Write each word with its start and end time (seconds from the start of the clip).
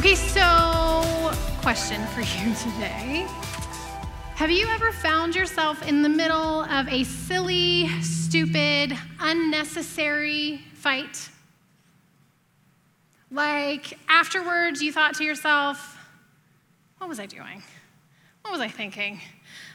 Okay, 0.00 0.14
so 0.14 1.30
question 1.60 2.02
for 2.06 2.22
you 2.22 2.54
today. 2.72 3.26
Have 4.34 4.50
you 4.50 4.66
ever 4.68 4.92
found 4.92 5.36
yourself 5.36 5.86
in 5.86 6.00
the 6.00 6.08
middle 6.08 6.62
of 6.62 6.88
a 6.88 7.04
silly, 7.04 7.86
stupid, 8.00 8.96
unnecessary 9.20 10.62
fight? 10.72 11.28
Like 13.30 13.98
afterwards, 14.08 14.82
you 14.82 14.90
thought 14.90 15.16
to 15.16 15.24
yourself, 15.24 15.98
what 16.96 17.06
was 17.06 17.20
I 17.20 17.26
doing? 17.26 17.62
What 18.40 18.52
was 18.52 18.62
I 18.62 18.68
thinking? 18.68 19.20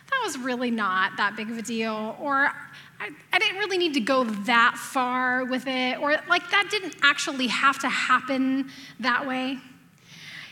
That 0.09 0.21
was 0.23 0.39
really 0.39 0.71
not 0.71 1.17
that 1.17 1.35
big 1.35 1.51
of 1.51 1.59
a 1.59 1.61
deal. 1.61 2.17
Or 2.19 2.51
I, 2.99 3.11
I, 3.31 3.37
didn't 3.37 3.59
really 3.59 3.77
need 3.77 3.93
to 3.93 3.99
go 3.99 4.23
that 4.23 4.75
far 4.75 5.45
with 5.45 5.67
it. 5.67 5.99
Or 5.99 6.17
like 6.27 6.49
that 6.49 6.69
didn't 6.71 6.95
actually 7.03 7.45
have 7.45 7.77
to 7.77 7.89
happen 7.89 8.71
that 8.99 9.27
way. 9.27 9.59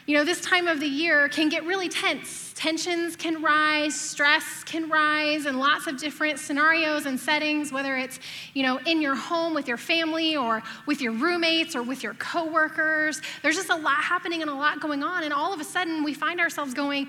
You 0.06 0.18
know, 0.18 0.26
this 0.26 0.42
time 0.42 0.68
of 0.68 0.82
the 0.82 0.88
year 0.88 1.30
can 1.30 1.48
get 1.48 1.64
really 1.66 1.88
tense. 1.88 2.52
Tensions 2.56 3.16
can 3.16 3.42
rise, 3.42 4.00
stress 4.00 4.64
can 4.66 4.90
rise, 4.90 5.46
and 5.46 5.58
lots 5.58 5.88
of 5.88 5.98
different 5.98 6.40
scenarios 6.40 7.06
and 7.06 7.18
settings, 7.18 7.72
whether 7.72 7.96
it's, 7.96 8.20
you 8.54 8.64
know, 8.64 8.80
in 8.86 9.02
your 9.02 9.16
home 9.16 9.54
with 9.54 9.66
your 9.66 9.78
family 9.78 10.36
or 10.36 10.62
with 10.86 11.00
your 11.00 11.14
roommates 11.14 11.74
or 11.74 11.84
with 11.84 12.04
your 12.04 12.16
coworkers. 12.16 13.22
There's 13.42 13.56
just 13.56 13.70
a 13.70 13.76
lot 13.76 14.04
happening 14.04 14.42
and 14.42 14.52
a 14.52 14.54
lot 14.54 14.82
going 14.82 15.04
on, 15.04 15.24
and 15.24 15.32
all 15.34 15.54
of 15.54 15.62
a 15.62 15.64
sudden 15.64 16.04
we 16.04 16.14
find 16.14 16.42
ourselves 16.42 16.74
going, 16.74 17.08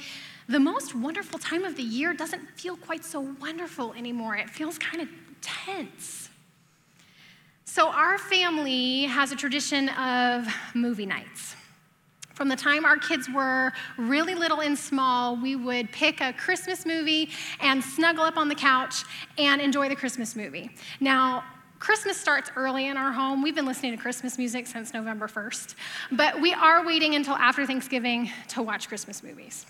the 0.48 0.60
most 0.60 0.94
wonderful 0.94 1.38
time 1.40 1.64
of 1.64 1.76
the 1.76 1.82
year 1.82 2.14
doesn't 2.14 2.48
feel 2.56 2.76
quite 2.76 3.04
so 3.04 3.20
wonderful 3.40 3.92
anymore. 3.94 4.36
It 4.36 4.50
feels 4.50 4.78
kind 4.78 5.02
of 5.02 5.08
tense. 5.40 6.28
So, 7.64 7.88
our 7.88 8.18
family 8.18 9.04
has 9.04 9.32
a 9.32 9.36
tradition 9.36 9.88
of 9.88 10.46
movie 10.74 11.06
nights. 11.06 11.53
From 12.34 12.48
the 12.48 12.56
time 12.56 12.84
our 12.84 12.96
kids 12.96 13.28
were 13.30 13.72
really 13.96 14.34
little 14.34 14.60
and 14.60 14.76
small, 14.76 15.36
we 15.36 15.54
would 15.54 15.90
pick 15.92 16.20
a 16.20 16.32
Christmas 16.32 16.84
movie 16.84 17.30
and 17.60 17.82
snuggle 17.82 18.24
up 18.24 18.36
on 18.36 18.48
the 18.48 18.56
couch 18.56 19.04
and 19.38 19.60
enjoy 19.60 19.88
the 19.88 19.94
Christmas 19.94 20.34
movie. 20.34 20.70
Now, 20.98 21.44
Christmas 21.78 22.16
starts 22.16 22.50
early 22.56 22.86
in 22.86 22.96
our 22.96 23.12
home. 23.12 23.42
We've 23.42 23.54
been 23.54 23.66
listening 23.66 23.92
to 23.92 23.98
Christmas 23.98 24.36
music 24.38 24.66
since 24.66 24.92
November 24.94 25.28
1st, 25.28 25.74
but 26.12 26.40
we 26.40 26.52
are 26.54 26.84
waiting 26.84 27.14
until 27.14 27.34
after 27.34 27.66
Thanksgiving 27.66 28.30
to 28.48 28.62
watch 28.62 28.88
Christmas 28.88 29.22
movies. 29.22 29.66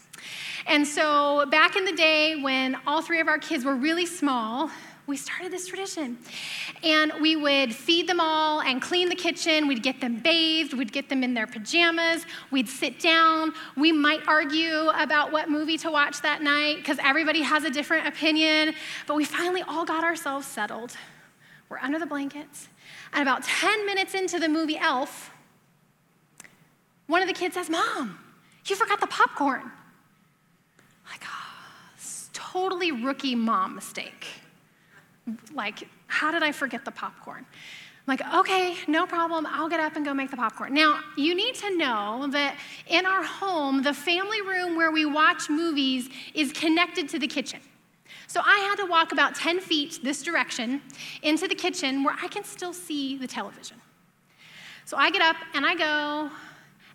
And 0.66 0.86
so, 0.86 1.44
back 1.50 1.76
in 1.76 1.84
the 1.84 1.92
day 1.92 2.36
when 2.40 2.76
all 2.86 3.02
three 3.02 3.20
of 3.20 3.28
our 3.28 3.38
kids 3.38 3.64
were 3.64 3.74
really 3.74 4.06
small, 4.06 4.70
we 5.06 5.18
started 5.18 5.52
this 5.52 5.66
tradition. 5.66 6.16
And 6.82 7.12
we 7.20 7.36
would 7.36 7.74
feed 7.74 8.08
them 8.08 8.20
all 8.20 8.62
and 8.62 8.80
clean 8.80 9.08
the 9.08 9.14
kitchen. 9.14 9.68
We'd 9.68 9.82
get 9.82 10.00
them 10.00 10.20
bathed. 10.20 10.72
We'd 10.72 10.92
get 10.92 11.08
them 11.08 11.22
in 11.22 11.34
their 11.34 11.46
pajamas. 11.46 12.24
We'd 12.50 12.68
sit 12.68 13.00
down. 13.00 13.52
We 13.76 13.92
might 13.92 14.26
argue 14.26 14.88
about 14.94 15.30
what 15.30 15.50
movie 15.50 15.76
to 15.78 15.90
watch 15.90 16.22
that 16.22 16.42
night 16.42 16.78
because 16.78 16.98
everybody 17.02 17.42
has 17.42 17.64
a 17.64 17.70
different 17.70 18.06
opinion. 18.06 18.74
But 19.06 19.16
we 19.16 19.24
finally 19.24 19.62
all 19.62 19.84
got 19.84 20.04
ourselves 20.04 20.46
settled. 20.46 20.96
We're 21.68 21.78
under 21.78 21.98
the 21.98 22.06
blankets. 22.06 22.68
And 23.12 23.22
about 23.22 23.44
10 23.44 23.86
minutes 23.86 24.14
into 24.14 24.38
the 24.38 24.48
movie 24.48 24.78
Elf, 24.78 25.30
one 27.06 27.20
of 27.20 27.28
the 27.28 27.34
kids 27.34 27.54
says, 27.54 27.68
Mom, 27.68 28.18
you 28.66 28.76
forgot 28.76 29.00
the 29.00 29.06
popcorn. 29.06 29.70
Like, 31.10 31.22
oh, 31.24 32.00
totally 32.32 32.90
rookie 32.90 33.34
mom 33.34 33.74
mistake. 33.74 34.26
Like, 35.52 35.88
how 36.06 36.30
did 36.30 36.42
I 36.42 36.52
forget 36.52 36.84
the 36.84 36.90
popcorn? 36.90 37.46
I'm 37.46 38.18
like, 38.18 38.34
okay, 38.34 38.76
no 38.86 39.06
problem. 39.06 39.46
I'll 39.46 39.68
get 39.68 39.80
up 39.80 39.96
and 39.96 40.04
go 40.04 40.12
make 40.12 40.30
the 40.30 40.36
popcorn. 40.36 40.74
Now, 40.74 41.00
you 41.16 41.34
need 41.34 41.54
to 41.56 41.76
know 41.76 42.26
that 42.30 42.56
in 42.86 43.06
our 43.06 43.22
home, 43.22 43.82
the 43.82 43.94
family 43.94 44.42
room 44.42 44.76
where 44.76 44.90
we 44.90 45.06
watch 45.06 45.48
movies 45.48 46.10
is 46.34 46.52
connected 46.52 47.08
to 47.10 47.18
the 47.18 47.26
kitchen. 47.26 47.60
So 48.26 48.42
I 48.44 48.58
had 48.58 48.76
to 48.84 48.90
walk 48.90 49.12
about 49.12 49.34
10 49.34 49.60
feet 49.60 50.00
this 50.02 50.22
direction 50.22 50.82
into 51.22 51.48
the 51.48 51.54
kitchen 51.54 52.04
where 52.04 52.14
I 52.22 52.28
can 52.28 52.44
still 52.44 52.72
see 52.72 53.16
the 53.16 53.26
television. 53.26 53.80
So 54.84 54.98
I 54.98 55.10
get 55.10 55.22
up 55.22 55.36
and 55.54 55.64
I 55.64 55.74
go 55.74 56.30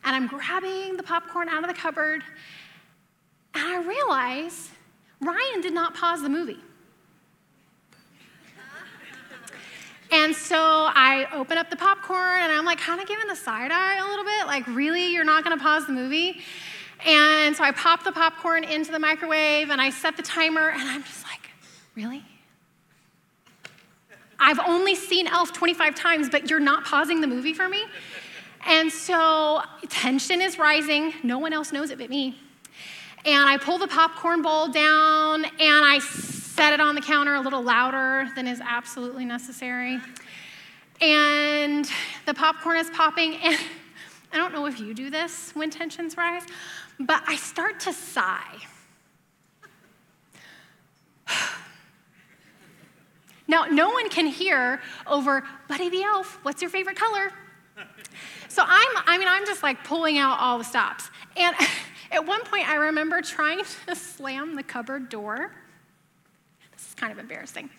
and 0.04 0.16
I'm 0.16 0.28
grabbing 0.28 0.96
the 0.96 1.04
popcorn 1.04 1.50
out 1.50 1.64
of 1.64 1.70
the 1.70 1.80
cupboard 1.80 2.24
and 3.56 3.64
I 3.64 3.82
realize 3.82 4.70
Ryan 5.22 5.62
did 5.62 5.74
not 5.74 5.96
pause 5.96 6.22
the 6.22 6.30
movie. 6.30 6.60
And 10.12 10.36
so 10.36 10.58
I 10.58 11.28
open 11.34 11.58
up 11.58 11.70
the 11.70 11.76
popcorn 11.76 12.42
and 12.42 12.52
I'm 12.52 12.66
like 12.66 12.80
kind 12.80 13.00
of 13.00 13.08
giving 13.08 13.28
the 13.28 13.36
side 13.36 13.72
eye 13.72 13.98
a 13.98 14.06
little 14.06 14.26
bit, 14.26 14.48
like, 14.48 14.66
really, 14.68 15.14
you're 15.14 15.24
not 15.24 15.44
gonna 15.44 15.58
pause 15.58 15.86
the 15.86 15.94
movie? 15.94 16.42
And 17.06 17.56
so 17.56 17.64
I 17.64 17.72
pop 17.72 18.04
the 18.04 18.12
popcorn 18.12 18.64
into 18.64 18.92
the 18.92 19.00
microwave 19.00 19.70
and 19.70 19.80
I 19.80 19.90
set 19.90 20.18
the 20.18 20.24
timer 20.24 20.70
and 20.70 20.82
I'm 20.82 21.04
just 21.04 21.24
like, 21.26 21.50
really? 21.96 22.24
I've 24.40 24.60
only 24.60 24.96
seen 24.96 25.28
Elf 25.28 25.54
25 25.54 25.96
times, 25.96 26.30
but 26.30 26.50
you're 26.50 26.60
not 26.60 26.86
pausing 26.86 27.22
the 27.22 27.28
movie 27.28 27.54
for 27.54 27.70
me? 27.70 27.84
And 28.66 28.92
so 28.92 29.62
tension 29.90 30.42
is 30.42 30.58
rising. 30.58 31.14
No 31.24 31.40
one 31.40 31.54
else 31.54 31.72
knows 31.72 31.92
it 31.92 31.98
but 31.98 32.10
me. 32.10 32.38
And 33.26 33.48
I 33.48 33.58
pull 33.58 33.78
the 33.78 33.88
popcorn 33.88 34.42
bowl 34.42 34.70
down 34.70 35.46
and 35.46 35.54
I 35.60 36.00
set 36.60 36.74
it 36.74 36.82
on 36.82 36.94
the 36.94 37.00
counter 37.00 37.36
a 37.36 37.40
little 37.40 37.64
louder 37.64 38.28
than 38.36 38.46
is 38.46 38.60
absolutely 38.60 39.24
necessary. 39.24 39.98
And 41.00 41.90
the 42.26 42.34
popcorn 42.34 42.76
is 42.76 42.90
popping, 42.90 43.36
and 43.36 43.58
I 44.34 44.36
don't 44.36 44.52
know 44.52 44.66
if 44.66 44.78
you 44.78 44.94
do 44.94 45.10
this 45.10 45.52
when 45.54 45.70
tensions 45.70 46.18
rise, 46.18 46.44
but 47.00 47.24
I 47.26 47.38
start 47.38 47.80
to 47.82 47.94
sigh. 47.94 48.58
Now, 53.48 53.66
no 53.66 53.90
one 53.90 54.10
can 54.10 54.28
hear 54.28 54.80
over, 55.08 55.44
Buddy 55.68 55.90
the 55.90 56.04
Elf, 56.04 56.40
what's 56.44 56.62
your 56.62 56.70
favorite 56.70 56.98
color? 56.98 57.32
So 58.48 58.64
I'm, 58.64 59.04
I 59.08 59.18
mean, 59.18 59.28
I'm 59.28 59.44
just 59.46 59.64
like 59.64 59.84
pulling 59.86 60.20
out 60.20 60.38
all 60.40 60.58
the 60.58 60.64
stops. 60.66 61.10
And 61.36 61.56
at 62.12 62.28
one 62.28 62.44
point, 62.44 62.70
I 62.70 62.76
remember 62.76 63.22
trying 63.22 63.62
to 63.88 63.96
slam 63.96 64.56
the 64.56 64.62
cupboard 64.62 65.08
door 65.08 65.52
kind 67.00 67.12
of 67.12 67.20
embarrassing. 67.20 67.70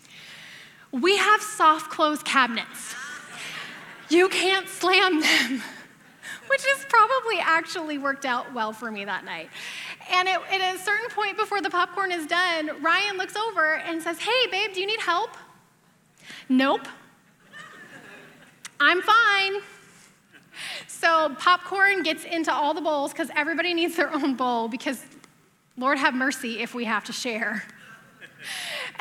We 0.92 1.16
have 1.16 1.40
soft 1.40 1.90
close 1.90 2.22
cabinets. 2.22 2.94
You 4.08 4.28
can't 4.28 4.68
slam 4.68 5.20
them, 5.20 5.62
which 6.48 6.64
has 6.64 6.84
probably 6.88 7.38
actually 7.38 7.98
worked 7.98 8.24
out 8.24 8.52
well 8.52 8.72
for 8.72 8.90
me 8.90 9.04
that 9.04 9.24
night. 9.24 9.50
And 10.10 10.28
it, 10.28 10.40
at 10.50 10.74
a 10.74 10.78
certain 10.78 11.08
point 11.10 11.36
before 11.36 11.60
the 11.60 11.70
popcorn 11.70 12.10
is 12.10 12.26
done, 12.26 12.82
Ryan 12.82 13.16
looks 13.16 13.36
over 13.36 13.76
and 13.76 14.02
says, 14.02 14.18
Hey, 14.18 14.50
babe, 14.50 14.72
do 14.72 14.80
you 14.80 14.86
need 14.86 15.00
help? 15.00 15.36
Nope. 16.48 16.88
I'm 18.80 19.02
fine. 19.02 19.60
So 20.88 21.34
popcorn 21.38 22.02
gets 22.02 22.24
into 22.24 22.52
all 22.52 22.74
the 22.74 22.80
bowls 22.80 23.12
because 23.12 23.30
everybody 23.36 23.74
needs 23.74 23.96
their 23.96 24.12
own 24.12 24.34
bowl 24.34 24.68
because 24.68 25.04
Lord 25.76 25.98
have 25.98 26.14
mercy 26.14 26.60
if 26.60 26.74
we 26.74 26.84
have 26.84 27.04
to 27.04 27.12
share. 27.12 27.62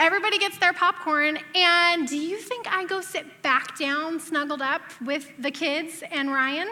Everybody 0.02 0.40
gets 0.40 0.58
their 0.58 0.72
popcorn, 0.72 1.38
and 1.54 2.08
do 2.08 2.18
you 2.18 2.38
think 2.38 2.72
I 2.74 2.86
go 2.86 3.02
sit 3.02 3.42
back 3.42 3.78
down, 3.78 4.18
snuggled 4.18 4.62
up 4.62 4.82
with 5.06 5.30
the 5.38 5.52
kids 5.52 6.04
and 6.10 6.32
Ryan? 6.32 6.70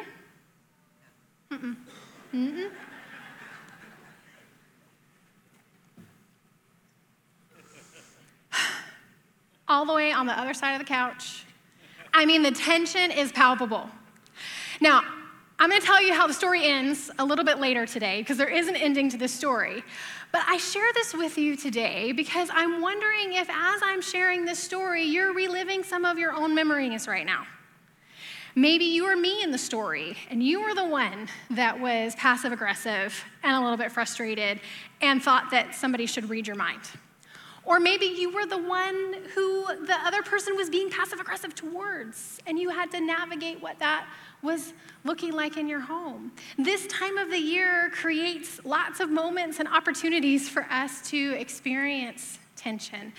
Mm-mm. 1.51 1.75
Mm-mm. 2.33 2.69
All 9.67 9.85
the 9.85 9.93
way 9.93 10.13
on 10.13 10.25
the 10.25 10.39
other 10.39 10.53
side 10.53 10.71
of 10.71 10.79
the 10.79 10.85
couch. 10.85 11.43
I 12.13 12.25
mean, 12.25 12.43
the 12.43 12.51
tension 12.51 13.11
is 13.11 13.33
palpable. 13.33 13.89
Now, 14.79 15.03
I'm 15.59 15.69
going 15.69 15.81
to 15.81 15.85
tell 15.85 16.01
you 16.01 16.13
how 16.13 16.27
the 16.27 16.33
story 16.33 16.65
ends 16.65 17.11
a 17.19 17.25
little 17.25 17.43
bit 17.43 17.59
later 17.59 17.85
today 17.85 18.21
because 18.21 18.37
there 18.37 18.47
is 18.47 18.69
an 18.69 18.77
ending 18.77 19.09
to 19.09 19.17
this 19.17 19.33
story. 19.33 19.83
But 20.31 20.43
I 20.47 20.57
share 20.57 20.91
this 20.93 21.13
with 21.13 21.37
you 21.37 21.55
today 21.55 22.11
because 22.11 22.49
I'm 22.51 22.81
wondering 22.81 23.33
if, 23.33 23.49
as 23.49 23.81
I'm 23.83 24.01
sharing 24.01 24.45
this 24.45 24.59
story, 24.59 25.03
you're 25.03 25.33
reliving 25.33 25.83
some 25.83 26.05
of 26.05 26.17
your 26.17 26.33
own 26.33 26.53
memories 26.53 27.07
right 27.07 27.25
now. 27.25 27.45
Maybe 28.55 28.85
you 28.85 29.05
were 29.05 29.15
me 29.15 29.43
in 29.43 29.51
the 29.51 29.57
story, 29.57 30.17
and 30.31 30.41
you 30.41 30.63
were 30.63 30.73
the 30.73 30.83
one 30.83 31.29
that 31.51 31.79
was 31.79 32.15
passive 32.15 32.51
aggressive 32.51 33.23
and 33.43 33.55
a 33.55 33.61
little 33.61 33.77
bit 33.77 33.91
frustrated 33.91 34.59
and 34.99 35.21
thought 35.21 35.51
that 35.51 35.75
somebody 35.75 36.07
should 36.07 36.27
read 36.27 36.47
your 36.47 36.55
mind. 36.55 36.81
Or 37.67 37.81
maybe 37.81 38.05
you 38.05 38.29
were 38.29 38.45
the 38.45 38.57
one 38.57 39.15
who 39.35 39.65
the 39.85 39.97
other 40.05 40.23
person 40.23 40.55
was 40.55 40.69
being 40.69 40.89
passive 40.89 41.19
aggressive 41.19 41.53
towards, 41.53 42.39
and 42.47 42.57
you 42.57 42.69
had 42.69 42.89
to 42.91 43.01
navigate 43.01 43.61
what 43.61 43.77
that 43.79 44.07
was 44.41 44.73
looking 45.03 45.33
like 45.33 45.57
in 45.57 45.67
your 45.67 45.81
home. 45.81 46.31
This 46.57 46.87
time 46.87 47.17
of 47.17 47.29
the 47.29 47.37
year 47.37 47.91
creates 47.93 48.63
lots 48.63 49.01
of 49.01 49.09
moments 49.09 49.59
and 49.59 49.67
opportunities 49.67 50.47
for 50.47 50.63
us 50.71 51.09
to 51.09 51.33
experience 51.37 52.39
tension 52.55 53.11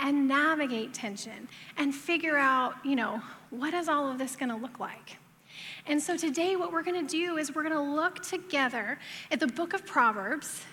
and 0.00 0.26
navigate 0.26 0.92
tension 0.92 1.46
and 1.76 1.94
figure 1.94 2.36
out, 2.36 2.74
you 2.84 2.96
know, 2.96 3.22
what 3.50 3.72
is 3.72 3.88
all 3.88 4.10
of 4.10 4.18
this 4.18 4.34
going 4.34 4.48
to 4.48 4.56
look 4.56 4.80
like? 4.80 5.16
And 5.86 6.02
so 6.02 6.16
today, 6.16 6.56
what 6.56 6.72
we're 6.72 6.82
going 6.82 7.06
to 7.06 7.10
do 7.10 7.36
is 7.36 7.54
we're 7.54 7.62
going 7.62 7.72
to 7.72 7.80
look 7.80 8.20
together 8.20 8.98
at 9.30 9.38
the 9.38 9.46
book 9.46 9.74
of 9.74 9.86
Proverbs, 9.86 10.64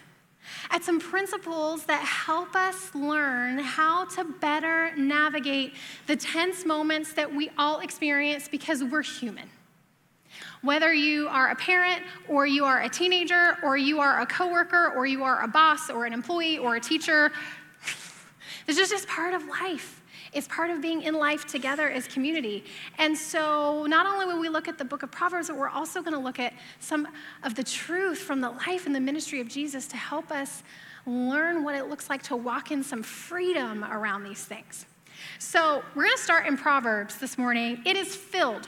at 0.69 0.83
some 0.83 0.99
principles 0.99 1.85
that 1.85 2.03
help 2.03 2.55
us 2.55 2.93
learn 2.93 3.59
how 3.59 4.05
to 4.05 4.23
better 4.23 4.95
navigate 4.95 5.73
the 6.07 6.15
tense 6.15 6.65
moments 6.65 7.13
that 7.13 7.33
we 7.33 7.49
all 7.57 7.79
experience 7.79 8.47
because 8.47 8.83
we're 8.83 9.01
human. 9.01 9.49
Whether 10.61 10.93
you 10.93 11.27
are 11.27 11.49
a 11.49 11.55
parent 11.55 12.03
or 12.27 12.47
you 12.47 12.65
are 12.65 12.81
a 12.81 12.89
teenager 12.89 13.57
or 13.63 13.77
you 13.77 13.99
are 13.99 14.21
a 14.21 14.25
coworker 14.25 14.93
or 14.95 15.05
you 15.05 15.23
are 15.23 15.43
a 15.43 15.47
boss 15.47 15.89
or 15.89 16.05
an 16.05 16.13
employee 16.13 16.57
or 16.57 16.75
a 16.75 16.79
teacher, 16.79 17.31
this 18.65 18.77
is 18.77 18.89
just 18.89 19.07
part 19.07 19.33
of 19.33 19.45
life. 19.47 20.02
It's 20.33 20.47
part 20.47 20.69
of 20.69 20.81
being 20.81 21.03
in 21.03 21.13
life 21.13 21.45
together 21.45 21.89
as 21.89 22.07
community. 22.07 22.63
And 22.97 23.17
so, 23.17 23.85
not 23.85 24.05
only 24.05 24.25
will 24.25 24.39
we 24.39 24.49
look 24.49 24.67
at 24.67 24.77
the 24.77 24.85
book 24.85 25.03
of 25.03 25.11
Proverbs, 25.11 25.47
but 25.47 25.57
we're 25.57 25.69
also 25.69 26.01
going 26.01 26.13
to 26.13 26.19
look 26.19 26.39
at 26.39 26.53
some 26.79 27.07
of 27.43 27.55
the 27.55 27.63
truth 27.63 28.19
from 28.19 28.41
the 28.41 28.49
life 28.49 28.85
and 28.85 28.95
the 28.95 28.99
ministry 28.99 29.39
of 29.39 29.47
Jesus 29.47 29.87
to 29.87 29.97
help 29.97 30.31
us 30.31 30.63
learn 31.05 31.63
what 31.63 31.75
it 31.75 31.87
looks 31.87 32.09
like 32.09 32.23
to 32.23 32.35
walk 32.35 32.71
in 32.71 32.83
some 32.83 33.03
freedom 33.03 33.83
around 33.83 34.23
these 34.23 34.43
things. 34.43 34.85
So, 35.39 35.83
we're 35.95 36.03
going 36.03 36.17
to 36.17 36.23
start 36.23 36.47
in 36.47 36.57
Proverbs 36.57 37.17
this 37.17 37.37
morning. 37.37 37.81
It 37.85 37.95
is 37.95 38.15
filled 38.15 38.67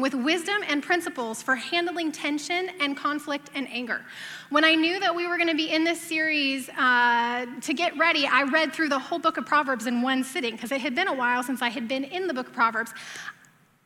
with 0.00 0.14
wisdom 0.14 0.62
and 0.68 0.82
principles 0.82 1.42
for 1.42 1.56
handling 1.56 2.12
tension 2.12 2.70
and 2.80 2.96
conflict 2.96 3.50
and 3.54 3.68
anger. 3.70 4.02
When 4.50 4.64
I 4.64 4.74
knew 4.74 5.00
that 5.00 5.14
we 5.14 5.26
were 5.26 5.36
going 5.36 5.48
to 5.48 5.56
be 5.56 5.70
in 5.70 5.84
this 5.84 6.00
series 6.00 6.68
uh, 6.70 7.46
to 7.62 7.74
get 7.74 7.96
ready, 7.98 8.26
I 8.26 8.44
read 8.44 8.72
through 8.72 8.88
the 8.88 8.98
whole 8.98 9.18
book 9.18 9.36
of 9.36 9.46
Proverbs 9.46 9.86
in 9.86 10.02
one 10.02 10.24
sitting 10.24 10.54
because 10.54 10.72
it 10.72 10.80
had 10.80 10.94
been 10.94 11.08
a 11.08 11.14
while 11.14 11.42
since 11.42 11.62
I 11.62 11.68
had 11.68 11.88
been 11.88 12.04
in 12.04 12.26
the 12.26 12.34
book 12.34 12.48
of 12.48 12.52
Proverbs. 12.52 12.92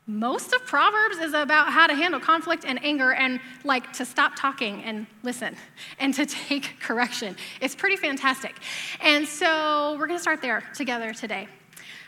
Most 0.07 0.53
of 0.53 0.67
Proverbs 0.67 1.19
is 1.19 1.33
about 1.33 1.73
how 1.73 1.87
to 1.87 1.95
handle 1.95 2.19
conflict 2.19 2.65
and 2.67 2.85
anger 2.85 3.13
and 3.13 3.41
like 3.63 3.93
to 3.95 4.05
stop 4.05 4.33
talking 4.35 4.83
and 4.83 5.07
listen 5.23 5.57
and 6.01 6.13
to 6.15 6.27
take 6.27 6.75
correction. 6.81 7.37
It's 7.61 7.75
pretty 7.75 7.97
fantastic. 7.97 8.57
And 9.01 9.27
so 9.27 9.97
we're 9.99 10.09
going 10.09 10.19
to 10.19 10.23
start 10.23 10.43
there 10.43 10.63
together 10.75 11.13
today. 11.13 11.47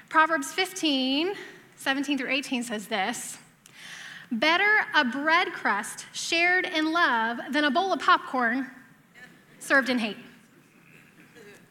Proverbs 0.08 0.52
15, 0.52 1.34
17 1.76 2.18
through 2.18 2.30
18 2.30 2.64
says 2.64 2.86
this. 2.86 3.38
Better 4.32 4.86
a 4.94 5.04
bread 5.04 5.52
crust 5.52 6.06
shared 6.12 6.64
in 6.64 6.92
love 6.92 7.38
than 7.50 7.64
a 7.64 7.70
bowl 7.70 7.92
of 7.92 8.00
popcorn 8.00 8.70
served 9.58 9.88
in 9.88 9.98
hate. 9.98 10.16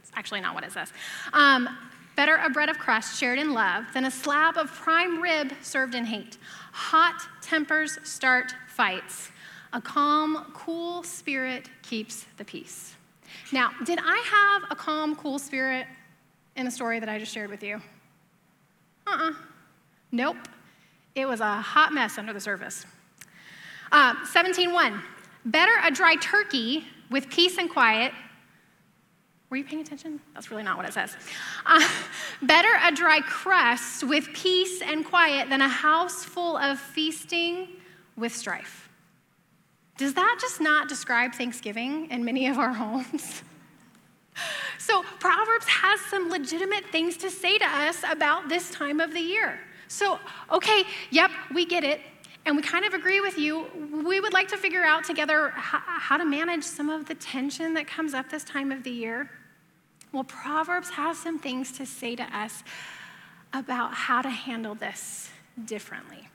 It's 0.01 0.11
actually 0.15 0.41
not 0.41 0.55
what 0.55 0.63
it 0.63 0.71
says. 0.71 0.91
Um, 1.33 1.69
better 2.15 2.35
a 2.35 2.49
bread 2.49 2.69
of 2.69 2.77
crust 2.77 3.17
shared 3.17 3.39
in 3.39 3.53
love 3.53 3.85
than 3.93 4.05
a 4.05 4.11
slab 4.11 4.57
of 4.57 4.71
prime 4.71 5.21
rib 5.21 5.51
served 5.61 5.95
in 5.95 6.05
hate. 6.05 6.37
Hot 6.71 7.21
tempers 7.41 7.99
start 8.03 8.53
fights. 8.67 9.31
A 9.73 9.81
calm, 9.81 10.51
cool 10.53 11.03
spirit 11.03 11.69
keeps 11.81 12.25
the 12.37 12.45
peace. 12.45 12.95
Now, 13.51 13.71
did 13.85 13.99
I 14.01 14.17
have 14.61 14.71
a 14.71 14.75
calm, 14.75 15.15
cool 15.15 15.39
spirit 15.39 15.87
in 16.55 16.65
the 16.65 16.71
story 16.71 16.99
that 16.99 17.09
I 17.09 17.17
just 17.17 17.33
shared 17.33 17.49
with 17.49 17.63
you? 17.63 17.81
Uh 19.07 19.11
uh-uh. 19.11 19.29
uh 19.29 19.33
Nope. 20.11 20.37
It 21.15 21.27
was 21.27 21.39
a 21.39 21.61
hot 21.61 21.93
mess 21.93 22.17
under 22.17 22.33
the 22.33 22.39
surface. 22.39 22.85
Uh, 23.91 24.15
17.1, 24.25 24.99
better 25.45 25.71
a 25.83 25.91
dry 25.91 26.15
turkey 26.15 26.85
with 27.11 27.29
peace 27.29 27.57
and 27.57 27.69
quiet. 27.69 28.11
Were 29.49 29.57
you 29.57 29.63
paying 29.63 29.83
attention? 29.83 30.19
That's 30.33 30.49
really 30.49 30.63
not 30.63 30.77
what 30.77 30.87
it 30.87 30.93
says. 30.93 31.15
Uh, 31.65 31.87
better 32.41 32.69
a 32.83 32.91
dry 32.91 33.21
crust 33.21 34.03
with 34.03 34.27
peace 34.33 34.81
and 34.81 35.05
quiet 35.05 35.49
than 35.49 35.61
a 35.61 35.69
house 35.69 36.23
full 36.23 36.57
of 36.57 36.79
feasting 36.79 37.67
with 38.17 38.35
strife. 38.35 38.89
Does 39.97 40.15
that 40.15 40.37
just 40.41 40.59
not 40.59 40.89
describe 40.89 41.33
Thanksgiving 41.35 42.09
in 42.09 42.25
many 42.25 42.47
of 42.47 42.57
our 42.57 42.73
homes? 42.73 43.43
So, 44.79 45.03
Proverbs 45.19 45.67
has 45.67 45.99
some 46.01 46.29
legitimate 46.29 46.85
things 46.91 47.15
to 47.17 47.29
say 47.29 47.59
to 47.59 47.65
us 47.65 48.03
about 48.09 48.49
this 48.49 48.71
time 48.71 48.99
of 48.99 49.13
the 49.13 49.19
year. 49.19 49.59
So, 49.93 50.19
okay, 50.51 50.85
yep, 51.11 51.29
we 51.53 51.67
get 51.67 51.83
it. 51.83 52.01
And 52.47 52.57
we 52.57 52.63
kind 52.63 52.83
of 52.83 52.95
agree 52.95 53.21
with 53.21 53.37
you. 53.37 53.67
We 54.03 54.19
would 54.19 54.33
like 54.33 54.47
to 54.47 54.57
figure 54.57 54.83
out 54.83 55.03
together 55.03 55.49
how, 55.51 56.17
to 56.17 56.25
manage 56.25 56.63
some 56.63 56.89
of 56.89 57.05
the 57.05 57.13
tension 57.13 57.75
that 57.75 57.85
comes 57.85 58.15
up 58.15 58.27
this 58.29 58.43
time 58.43 58.71
of 58.71 58.83
the 58.83 58.89
year. 58.89 59.29
Well, 60.11 60.23
Proverbs 60.23 60.89
has 60.89 61.19
some 61.19 61.37
things 61.37 61.71
to 61.73 61.85
say 61.85 62.15
to 62.15 62.23
us 62.35 62.63
about 63.53 63.93
how 63.93 64.23
to 64.23 64.29
handle 64.29 64.73
this 64.73 65.29
differently. 65.63 66.27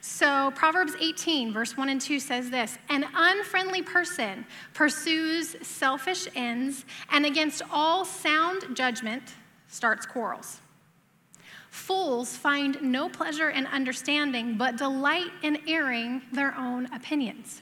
So, 0.00 0.52
Proverbs 0.54 0.94
18, 1.00 1.52
verse 1.52 1.76
1 1.76 1.88
and 1.88 2.00
2 2.00 2.20
says 2.20 2.50
this 2.50 2.78
An 2.88 3.04
unfriendly 3.14 3.82
person 3.82 4.46
pursues 4.74 5.56
selfish 5.66 6.28
ends, 6.36 6.84
and 7.10 7.26
against 7.26 7.62
all 7.70 8.04
sound 8.04 8.76
judgment 8.76 9.34
starts 9.66 10.06
quarrels. 10.06 10.60
Fools 11.76 12.34
find 12.34 12.80
no 12.80 13.08
pleasure 13.08 13.50
in 13.50 13.66
understanding, 13.66 14.56
but 14.56 14.76
delight 14.76 15.30
in 15.42 15.58
airing 15.68 16.22
their 16.32 16.56
own 16.56 16.86
opinions. 16.86 17.60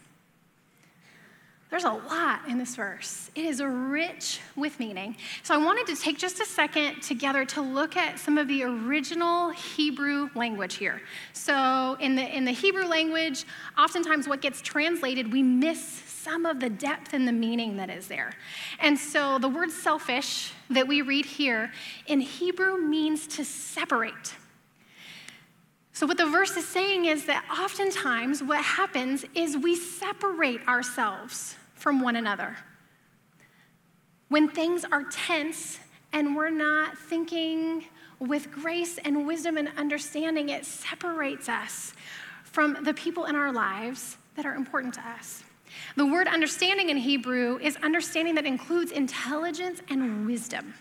There's 1.74 1.82
a 1.82 1.90
lot 1.90 2.42
in 2.48 2.56
this 2.56 2.76
verse. 2.76 3.32
It 3.34 3.46
is 3.46 3.60
rich 3.60 4.38
with 4.54 4.78
meaning. 4.78 5.16
So 5.42 5.54
I 5.54 5.56
wanted 5.56 5.88
to 5.92 6.00
take 6.00 6.18
just 6.18 6.38
a 6.38 6.44
second 6.44 7.02
together 7.02 7.44
to 7.46 7.62
look 7.62 7.96
at 7.96 8.20
some 8.20 8.38
of 8.38 8.46
the 8.46 8.62
original 8.62 9.50
Hebrew 9.50 10.30
language 10.36 10.76
here. 10.76 11.02
So 11.32 11.96
in 11.98 12.14
the 12.14 12.22
in 12.22 12.44
the 12.44 12.52
Hebrew 12.52 12.84
language, 12.84 13.44
oftentimes 13.76 14.28
what 14.28 14.40
gets 14.40 14.62
translated, 14.62 15.32
we 15.32 15.42
miss 15.42 15.82
some 15.82 16.46
of 16.46 16.60
the 16.60 16.70
depth 16.70 17.12
and 17.12 17.26
the 17.26 17.32
meaning 17.32 17.76
that 17.78 17.90
is 17.90 18.06
there. 18.06 18.34
And 18.78 18.96
so 18.96 19.40
the 19.40 19.48
word 19.48 19.72
selfish 19.72 20.52
that 20.70 20.86
we 20.86 21.02
read 21.02 21.26
here 21.26 21.72
in 22.06 22.20
Hebrew 22.20 22.78
means 22.78 23.26
to 23.26 23.44
separate. 23.44 24.36
So, 25.92 26.06
what 26.06 26.18
the 26.18 26.26
verse 26.26 26.56
is 26.56 26.68
saying 26.68 27.06
is 27.06 27.26
that 27.26 27.44
oftentimes 27.60 28.44
what 28.44 28.62
happens 28.62 29.24
is 29.34 29.56
we 29.56 29.74
separate 29.74 30.60
ourselves 30.68 31.56
from 31.84 32.00
one 32.00 32.16
another. 32.16 32.56
When 34.28 34.48
things 34.48 34.86
are 34.90 35.02
tense 35.02 35.78
and 36.14 36.34
we're 36.34 36.48
not 36.48 36.96
thinking 36.96 37.84
with 38.18 38.50
grace 38.50 38.96
and 38.96 39.26
wisdom 39.26 39.58
and 39.58 39.68
understanding, 39.76 40.48
it 40.48 40.64
separates 40.64 41.46
us 41.46 41.92
from 42.42 42.78
the 42.84 42.94
people 42.94 43.26
in 43.26 43.36
our 43.36 43.52
lives 43.52 44.16
that 44.34 44.46
are 44.46 44.54
important 44.54 44.94
to 44.94 45.06
us. 45.06 45.44
The 45.94 46.06
word 46.06 46.26
understanding 46.26 46.88
in 46.88 46.96
Hebrew 46.96 47.58
is 47.58 47.76
understanding 47.82 48.34
that 48.36 48.46
includes 48.46 48.90
intelligence 48.90 49.82
and 49.90 50.26
wisdom. 50.26 50.72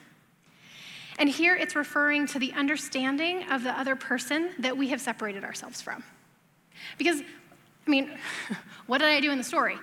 And 1.20 1.28
here 1.28 1.54
it's 1.54 1.76
referring 1.76 2.28
to 2.28 2.40
the 2.40 2.54
understanding 2.54 3.44
of 3.52 3.66
the 3.66 3.78
other 3.78 3.98
person 3.98 4.52
that 4.60 4.78
we 4.78 4.88
have 4.88 5.02
separated 5.02 5.44
ourselves 5.44 5.82
from. 5.82 6.02
Because, 6.98 7.20
I 7.86 7.90
mean, 7.90 8.10
what 8.88 9.00
did 9.00 9.10
I 9.10 9.20
do 9.20 9.32
in 9.32 9.38
the 9.38 9.44
story? 9.44 9.78